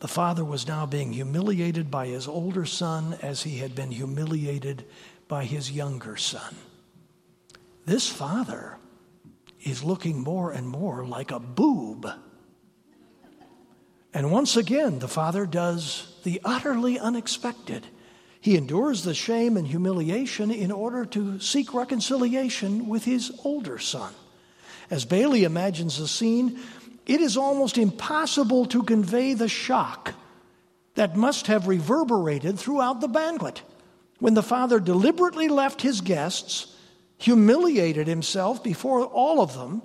The 0.00 0.08
father 0.08 0.44
was 0.44 0.66
now 0.66 0.86
being 0.86 1.12
humiliated 1.12 1.90
by 1.90 2.06
his 2.06 2.26
older 2.26 2.64
son 2.64 3.18
as 3.20 3.42
he 3.42 3.58
had 3.58 3.74
been 3.74 3.90
humiliated 3.90 4.86
by 5.28 5.44
his 5.44 5.70
younger 5.70 6.16
son. 6.16 6.56
This 7.84 8.08
father 8.08 8.78
is 9.62 9.84
looking 9.84 10.20
more 10.22 10.52
and 10.52 10.66
more 10.66 11.04
like 11.04 11.30
a 11.30 11.38
boob. 11.38 12.10
And 14.14 14.32
once 14.32 14.56
again, 14.56 14.98
the 14.98 15.08
father 15.08 15.44
does 15.44 16.14
the 16.24 16.40
utterly 16.44 16.98
unexpected. 16.98 17.86
He 18.40 18.56
endures 18.56 19.04
the 19.04 19.14
shame 19.14 19.58
and 19.58 19.68
humiliation 19.68 20.50
in 20.50 20.72
order 20.72 21.04
to 21.06 21.38
seek 21.40 21.74
reconciliation 21.74 22.88
with 22.88 23.04
his 23.04 23.30
older 23.44 23.78
son. 23.78 24.14
As 24.90 25.04
Bailey 25.04 25.44
imagines 25.44 25.98
the 25.98 26.08
scene, 26.08 26.58
it 27.06 27.20
is 27.20 27.36
almost 27.36 27.78
impossible 27.78 28.66
to 28.66 28.82
convey 28.82 29.34
the 29.34 29.48
shock 29.48 30.14
that 30.94 31.16
must 31.16 31.46
have 31.46 31.66
reverberated 31.66 32.58
throughout 32.58 33.00
the 33.00 33.08
banquet 33.08 33.62
when 34.18 34.34
the 34.34 34.42
father 34.42 34.78
deliberately 34.78 35.48
left 35.48 35.82
his 35.82 36.00
guests, 36.00 36.74
humiliated 37.18 38.06
himself 38.06 38.62
before 38.62 39.04
all 39.04 39.40
of 39.40 39.54
them, 39.54 39.82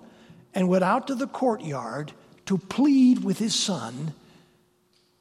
and 0.53 0.67
went 0.67 0.83
out 0.83 1.07
to 1.07 1.15
the 1.15 1.27
courtyard 1.27 2.11
to 2.45 2.57
plead 2.57 3.23
with 3.23 3.39
his 3.39 3.55
son 3.55 4.13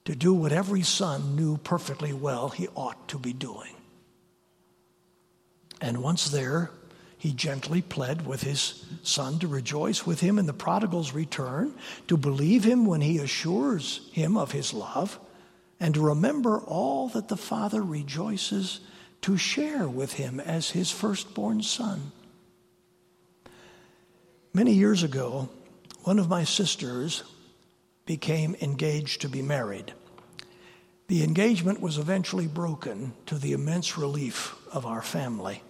to 0.05 0.15
do 0.15 0.35
what 0.35 0.53
every 0.53 0.83
son 0.83 1.35
knew 1.35 1.57
perfectly 1.59 2.13
well 2.13 2.51
he 2.51 2.69
ought 2.75 3.09
to 3.09 3.19
be 3.19 3.33
doing. 3.33 3.75
And 5.81 6.03
once 6.03 6.29
there, 6.29 6.71
he 7.25 7.33
gently 7.33 7.81
pled 7.81 8.27
with 8.27 8.43
his 8.43 8.85
son 9.03 9.39
to 9.39 9.49
rejoice 9.49 10.05
with 10.05 10.21
him 10.21 10.39
in 10.39 10.45
the 10.45 10.53
prodigal's 10.53 11.15
return, 11.15 11.73
to 12.07 12.19
believe 12.19 12.65
him 12.65 12.85
when 12.85 13.01
he 13.01 13.17
assures 13.17 14.11
him 14.13 14.37
of 14.37 14.53
his 14.53 14.75
love, 14.75 15.19
and 15.81 15.95
to 15.95 16.03
remember 16.03 16.59
all 16.59 17.09
that 17.09 17.29
the 17.29 17.37
father 17.39 17.81
rejoices 17.81 18.81
to 19.23 19.39
share 19.39 19.89
with 19.89 20.13
him 20.13 20.39
as 20.39 20.69
his 20.69 20.91
firstborn 20.91 21.63
son. 21.63 22.13
Many 24.53 24.75
years 24.75 25.03
ago, 25.03 25.49
one 26.03 26.19
of 26.19 26.29
my 26.29 26.45
sisters 26.45 27.23
became 28.05 28.55
engaged 28.61 29.23
to 29.23 29.31
be 29.31 29.41
married. 29.41 29.95
The 31.07 31.25
engagement 31.25 31.81
was 31.81 31.97
eventually 31.97 32.49
broken 32.49 33.15
to 33.25 33.37
the 33.37 33.55
immense 33.55 33.97
relief 33.97 34.55
of 34.71 34.85
our 34.85 35.01
family. 35.01 35.63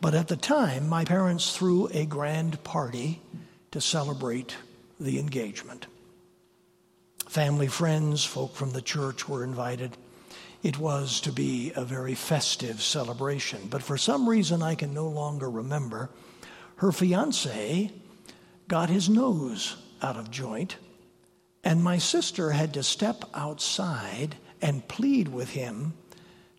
But 0.00 0.14
at 0.14 0.28
the 0.28 0.36
time, 0.36 0.88
my 0.88 1.04
parents 1.04 1.56
threw 1.56 1.88
a 1.88 2.06
grand 2.06 2.62
party 2.62 3.20
to 3.72 3.80
celebrate 3.80 4.56
the 5.00 5.18
engagement. 5.18 5.86
Family, 7.28 7.66
friends, 7.66 8.24
folk 8.24 8.54
from 8.54 8.70
the 8.70 8.80
church 8.80 9.28
were 9.28 9.44
invited. 9.44 9.96
It 10.62 10.78
was 10.78 11.20
to 11.22 11.32
be 11.32 11.72
a 11.74 11.84
very 11.84 12.14
festive 12.14 12.80
celebration. 12.80 13.68
But 13.68 13.82
for 13.82 13.98
some 13.98 14.28
reason 14.28 14.62
I 14.62 14.76
can 14.76 14.94
no 14.94 15.08
longer 15.08 15.50
remember, 15.50 16.10
her 16.76 16.92
fiance 16.92 17.92
got 18.68 18.88
his 18.88 19.08
nose 19.08 19.76
out 20.00 20.16
of 20.16 20.30
joint, 20.30 20.76
and 21.64 21.82
my 21.82 21.98
sister 21.98 22.52
had 22.52 22.72
to 22.74 22.82
step 22.82 23.24
outside 23.34 24.36
and 24.62 24.86
plead 24.88 25.28
with 25.28 25.50
him 25.50 25.94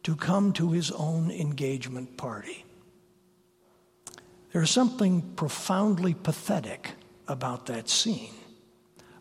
to 0.03 0.15
come 0.15 0.53
to 0.53 0.71
his 0.71 0.91
own 0.91 1.31
engagement 1.31 2.17
party. 2.17 2.65
There's 4.51 4.71
something 4.71 5.21
profoundly 5.35 6.13
pathetic 6.13 6.91
about 7.27 7.67
that 7.67 7.89
scene. 7.89 8.33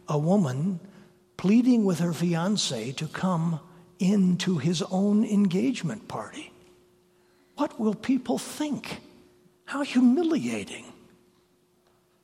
A 0.09 0.19
woman 0.19 0.81
pleading 1.37 1.85
with 1.85 1.99
her 2.01 2.13
fiance 2.13 2.93
to 2.93 3.07
come 3.07 3.61
into 3.99 4.59
his 4.59 4.83
own 4.83 5.25
engagement 5.25 6.09
party. 6.09 6.53
What 7.57 7.79
will 7.79 7.95
people 7.95 8.39
think? 8.39 9.01
How 9.65 9.83
humiliating. 9.83 10.85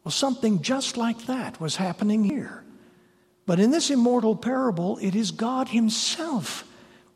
Well, 0.03 0.13
something 0.13 0.63
just 0.63 0.97
like 0.97 1.27
that 1.27 1.61
was 1.61 1.77
happening 1.77 2.25
here. 2.25 2.65
But 3.47 3.61
in 3.61 3.71
this 3.71 3.91
immortal 3.91 4.37
parable, 4.37 4.99
it 4.99 5.15
is 5.15 5.31
God 5.31 5.69
Himself 5.69 6.65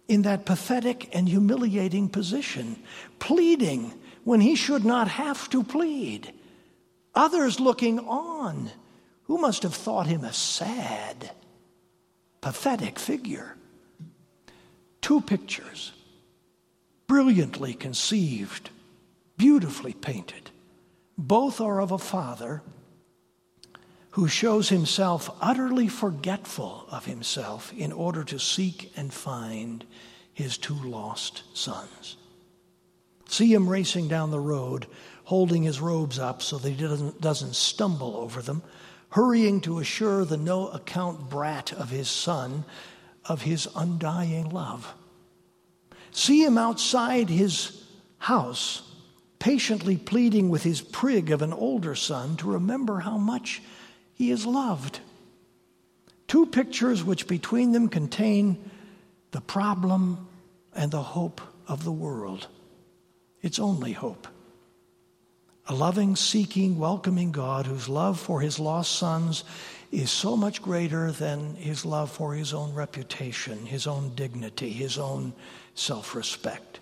in 0.08 0.22
that 0.22 0.44
pathetic 0.44 1.08
and 1.14 1.28
humiliating 1.28 2.08
position, 2.08 2.82
pleading 3.18 3.92
when 4.28 4.42
He 4.42 4.56
should 4.56 4.84
not 4.84 5.08
have 5.08 5.48
to 5.48 5.64
plead. 5.64 6.34
Others 7.14 7.60
looking 7.60 7.98
on, 8.00 8.70
who 9.22 9.38
must 9.38 9.62
have 9.62 9.72
thought 9.72 10.06
Him 10.06 10.22
a 10.22 10.34
sad, 10.34 11.30
pathetic 12.42 12.98
figure. 12.98 13.56
Two 15.00 15.22
pictures, 15.22 15.92
brilliantly 17.06 17.72
conceived, 17.72 18.68
beautifully 19.38 19.94
painted. 19.94 20.50
Both 21.16 21.58
are 21.58 21.80
of 21.80 21.90
a 21.90 21.96
father 21.96 22.60
who 24.10 24.28
shows 24.28 24.68
himself 24.68 25.30
utterly 25.40 25.88
forgetful 25.88 26.86
of 26.90 27.06
himself 27.06 27.72
in 27.72 27.92
order 27.92 28.24
to 28.24 28.38
seek 28.38 28.92
and 28.94 29.10
find 29.10 29.86
his 30.34 30.58
two 30.58 30.74
lost 30.74 31.44
sons. 31.54 32.18
See 33.28 33.52
him 33.52 33.68
racing 33.68 34.08
down 34.08 34.30
the 34.30 34.40
road, 34.40 34.86
holding 35.24 35.62
his 35.62 35.80
robes 35.80 36.18
up 36.18 36.42
so 36.42 36.58
that 36.58 36.70
he 36.70 36.76
doesn't, 36.76 37.20
doesn't 37.20 37.54
stumble 37.54 38.16
over 38.16 38.42
them, 38.42 38.62
hurrying 39.10 39.60
to 39.60 39.78
assure 39.78 40.24
the 40.24 40.36
no 40.36 40.68
account 40.68 41.30
brat 41.30 41.72
of 41.72 41.90
his 41.90 42.08
son 42.08 42.64
of 43.26 43.42
his 43.42 43.68
undying 43.76 44.48
love. 44.48 44.94
See 46.10 46.42
him 46.42 46.56
outside 46.56 47.28
his 47.28 47.84
house, 48.16 48.82
patiently 49.38 49.98
pleading 49.98 50.48
with 50.48 50.62
his 50.62 50.80
prig 50.80 51.30
of 51.30 51.42
an 51.42 51.52
older 51.52 51.94
son 51.94 52.36
to 52.38 52.50
remember 52.50 53.00
how 53.00 53.18
much 53.18 53.62
he 54.14 54.30
is 54.30 54.46
loved. 54.46 55.00
Two 56.26 56.46
pictures 56.46 57.04
which 57.04 57.28
between 57.28 57.72
them 57.72 57.88
contain 57.88 58.70
the 59.30 59.40
problem 59.42 60.26
and 60.74 60.90
the 60.90 61.02
hope 61.02 61.40
of 61.66 61.84
the 61.84 61.92
world. 61.92 62.48
Its 63.42 63.58
only 63.58 63.92
hope. 63.92 64.26
A 65.66 65.74
loving, 65.74 66.16
seeking, 66.16 66.78
welcoming 66.78 67.30
God 67.30 67.66
whose 67.66 67.88
love 67.88 68.18
for 68.18 68.40
his 68.40 68.58
lost 68.58 68.92
sons 68.92 69.44
is 69.92 70.10
so 70.10 70.36
much 70.36 70.62
greater 70.62 71.12
than 71.12 71.54
his 71.56 71.84
love 71.84 72.10
for 72.10 72.34
his 72.34 72.54
own 72.54 72.74
reputation, 72.74 73.66
his 73.66 73.86
own 73.86 74.14
dignity, 74.14 74.70
his 74.70 74.98
own 74.98 75.34
self 75.74 76.14
respect. 76.14 76.80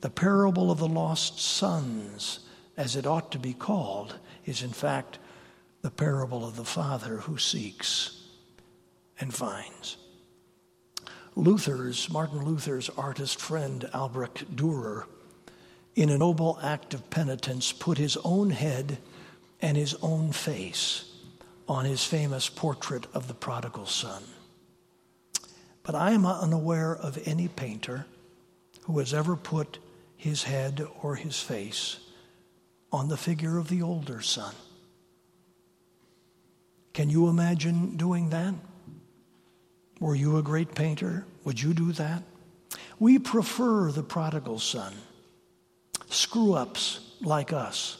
The 0.00 0.10
parable 0.10 0.70
of 0.70 0.78
the 0.78 0.88
lost 0.88 1.40
sons, 1.40 2.40
as 2.76 2.96
it 2.96 3.06
ought 3.06 3.30
to 3.32 3.38
be 3.38 3.52
called, 3.52 4.16
is 4.46 4.62
in 4.62 4.70
fact 4.70 5.18
the 5.82 5.90
parable 5.90 6.46
of 6.46 6.56
the 6.56 6.64
father 6.64 7.18
who 7.18 7.38
seeks 7.38 8.20
and 9.20 9.32
finds. 9.32 9.96
Luther's, 11.36 12.10
Martin 12.10 12.44
Luther's 12.44 12.90
artist 12.90 13.40
friend 13.40 13.88
Albrecht 13.94 14.56
Dürer 14.56 15.04
in 15.98 16.10
a 16.10 16.18
noble 16.18 16.56
act 16.62 16.94
of 16.94 17.10
penitence, 17.10 17.72
put 17.72 17.98
his 17.98 18.16
own 18.18 18.50
head 18.50 18.98
and 19.60 19.76
his 19.76 19.96
own 20.00 20.30
face 20.30 21.12
on 21.66 21.84
his 21.84 22.04
famous 22.04 22.48
portrait 22.48 23.04
of 23.12 23.26
the 23.26 23.34
prodigal 23.34 23.84
son. 23.84 24.22
But 25.82 25.96
I 25.96 26.12
am 26.12 26.24
unaware 26.24 26.94
of 26.94 27.18
any 27.26 27.48
painter 27.48 28.06
who 28.82 29.00
has 29.00 29.12
ever 29.12 29.34
put 29.34 29.80
his 30.16 30.44
head 30.44 30.86
or 31.02 31.16
his 31.16 31.40
face 31.40 31.98
on 32.92 33.08
the 33.08 33.16
figure 33.16 33.58
of 33.58 33.68
the 33.68 33.82
older 33.82 34.20
son. 34.20 34.54
Can 36.92 37.10
you 37.10 37.26
imagine 37.28 37.96
doing 37.96 38.30
that? 38.30 38.54
Were 39.98 40.14
you 40.14 40.36
a 40.36 40.44
great 40.44 40.76
painter? 40.76 41.26
Would 41.42 41.60
you 41.60 41.74
do 41.74 41.90
that? 41.92 42.22
We 43.00 43.18
prefer 43.18 43.90
the 43.90 44.04
prodigal 44.04 44.60
son 44.60 44.94
screw 46.08 46.54
ups 46.54 47.00
like 47.20 47.52
us 47.52 47.98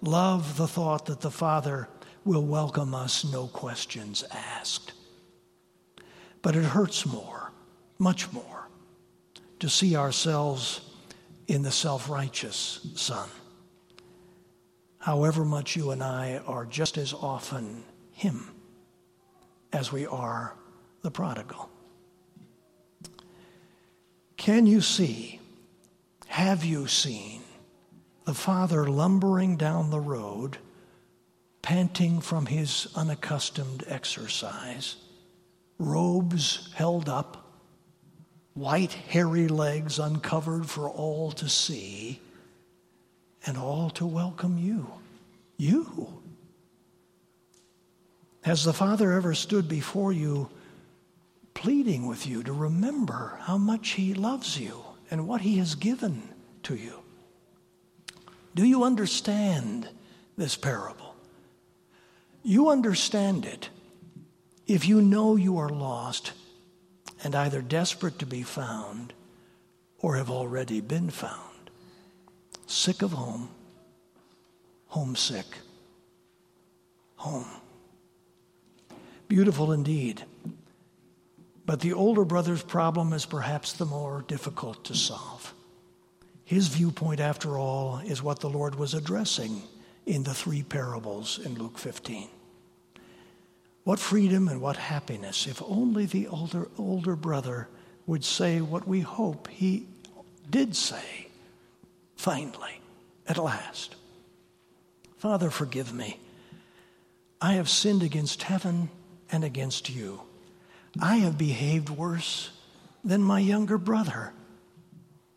love 0.00 0.56
the 0.56 0.68
thought 0.68 1.06
that 1.06 1.20
the 1.20 1.30
Father 1.30 1.88
will 2.24 2.44
welcome 2.44 2.94
us, 2.94 3.24
no 3.24 3.46
questions 3.46 4.24
asked. 4.30 4.92
But 6.42 6.56
it 6.56 6.64
hurts 6.64 7.06
more, 7.06 7.52
much 7.98 8.32
more, 8.32 8.68
to 9.60 9.68
see 9.68 9.96
ourselves 9.96 10.80
in 11.46 11.62
the 11.62 11.70
self 11.70 12.08
righteous 12.08 12.86
Son. 12.94 13.28
However 14.98 15.44
much 15.44 15.76
you 15.76 15.90
and 15.90 16.02
I 16.02 16.40
are 16.46 16.64
just 16.64 16.96
as 16.96 17.12
often 17.12 17.84
Him 18.12 18.50
as 19.72 19.92
we 19.92 20.06
are 20.06 20.54
the 21.02 21.10
prodigal. 21.10 21.68
Can 24.36 24.66
you 24.66 24.80
see 24.80 25.40
have 26.26 26.64
you 26.64 26.86
seen 26.86 27.42
the 28.24 28.34
father 28.34 28.86
lumbering 28.86 29.56
down 29.56 29.90
the 29.90 30.00
road, 30.00 30.58
panting 31.62 32.20
from 32.20 32.46
his 32.46 32.88
unaccustomed 32.94 33.84
exercise, 33.86 34.96
robes 35.78 36.70
held 36.74 37.08
up, 37.08 37.60
white 38.54 38.92
hairy 38.92 39.48
legs 39.48 39.98
uncovered 39.98 40.68
for 40.68 40.88
all 40.88 41.30
to 41.32 41.48
see, 41.48 42.20
and 43.46 43.58
all 43.58 43.90
to 43.90 44.06
welcome 44.06 44.56
you? 44.56 44.86
You. 45.56 46.22
Has 48.42 48.64
the 48.64 48.72
Father 48.72 49.12
ever 49.12 49.34
stood 49.34 49.68
before 49.68 50.12
you 50.12 50.50
pleading 51.54 52.06
with 52.06 52.26
you 52.26 52.42
to 52.42 52.52
remember 52.52 53.38
how 53.42 53.56
much 53.56 53.90
He 53.90 54.12
loves 54.12 54.58
you? 54.58 54.82
And 55.10 55.26
what 55.28 55.42
He 55.42 55.58
has 55.58 55.74
given 55.74 56.22
to 56.64 56.74
you. 56.74 57.00
Do 58.54 58.64
you 58.64 58.84
understand 58.84 59.88
this 60.36 60.56
parable? 60.56 61.14
You 62.42 62.68
understand 62.70 63.46
it 63.46 63.70
if 64.66 64.86
you 64.86 65.00
know 65.02 65.36
you 65.36 65.58
are 65.58 65.68
lost 65.68 66.32
and 67.22 67.34
either 67.34 67.62
desperate 67.62 68.18
to 68.18 68.26
be 68.26 68.42
found 68.42 69.12
or 69.98 70.16
have 70.16 70.30
already 70.30 70.80
been 70.80 71.10
found, 71.10 71.70
sick 72.66 73.02
of 73.02 73.12
home, 73.12 73.48
homesick, 74.88 75.46
home. 77.16 77.46
Beautiful 79.28 79.72
indeed. 79.72 80.24
But 81.66 81.80
the 81.80 81.94
older 81.94 82.24
brother's 82.24 82.62
problem 82.62 83.12
is 83.12 83.24
perhaps 83.24 83.72
the 83.72 83.86
more 83.86 84.24
difficult 84.26 84.84
to 84.84 84.94
solve. 84.94 85.54
His 86.44 86.68
viewpoint, 86.68 87.20
after 87.20 87.58
all, 87.58 87.98
is 88.04 88.22
what 88.22 88.40
the 88.40 88.50
Lord 88.50 88.74
was 88.74 88.92
addressing 88.92 89.62
in 90.04 90.24
the 90.24 90.34
three 90.34 90.62
parables 90.62 91.38
in 91.38 91.54
Luke 91.54 91.78
15. 91.78 92.28
What 93.84 93.98
freedom 93.98 94.48
and 94.48 94.60
what 94.60 94.76
happiness 94.76 95.46
if 95.46 95.62
only 95.62 96.06
the 96.06 96.26
older, 96.28 96.68
older 96.78 97.16
brother 97.16 97.68
would 98.06 98.24
say 98.24 98.60
what 98.60 98.86
we 98.86 99.00
hope 99.00 99.48
he 99.48 99.86
did 100.50 100.76
say, 100.76 101.28
finally, 102.16 102.80
at 103.26 103.38
last. 103.38 103.96
Father, 105.16 105.50
forgive 105.50 105.94
me. 105.94 106.18
I 107.40 107.54
have 107.54 107.68
sinned 107.70 108.02
against 108.02 108.42
heaven 108.42 108.90
and 109.32 109.44
against 109.44 109.88
you. 109.88 110.20
I 111.00 111.16
have 111.16 111.36
behaved 111.36 111.90
worse 111.90 112.50
than 113.02 113.22
my 113.22 113.40
younger 113.40 113.78
brother, 113.78 114.32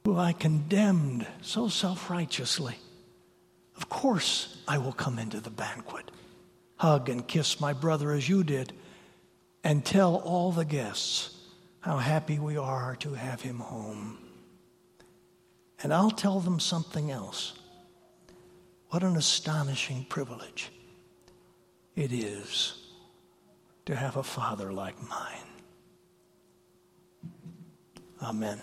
who 0.05 0.17
I 0.17 0.33
condemned 0.33 1.27
so 1.41 1.67
self 1.67 2.09
righteously. 2.09 2.75
Of 3.75 3.89
course, 3.89 4.57
I 4.67 4.77
will 4.77 4.93
come 4.93 5.19
into 5.19 5.39
the 5.39 5.49
banquet, 5.49 6.11
hug 6.77 7.09
and 7.09 7.27
kiss 7.27 7.59
my 7.59 7.73
brother 7.73 8.11
as 8.11 8.29
you 8.29 8.43
did, 8.43 8.73
and 9.63 9.83
tell 9.83 10.15
all 10.15 10.51
the 10.51 10.65
guests 10.65 11.35
how 11.79 11.97
happy 11.97 12.39
we 12.39 12.57
are 12.57 12.95
to 12.97 13.13
have 13.13 13.41
him 13.41 13.59
home. 13.59 14.17
And 15.81 15.93
I'll 15.93 16.11
tell 16.11 16.39
them 16.39 16.59
something 16.59 17.11
else. 17.11 17.53
What 18.89 19.03
an 19.03 19.15
astonishing 19.15 20.05
privilege 20.05 20.71
it 21.95 22.13
is 22.13 22.86
to 23.87 23.95
have 23.95 24.17
a 24.17 24.23
father 24.23 24.73
like 24.73 25.01
mine. 25.01 25.47
Amen. 28.21 28.61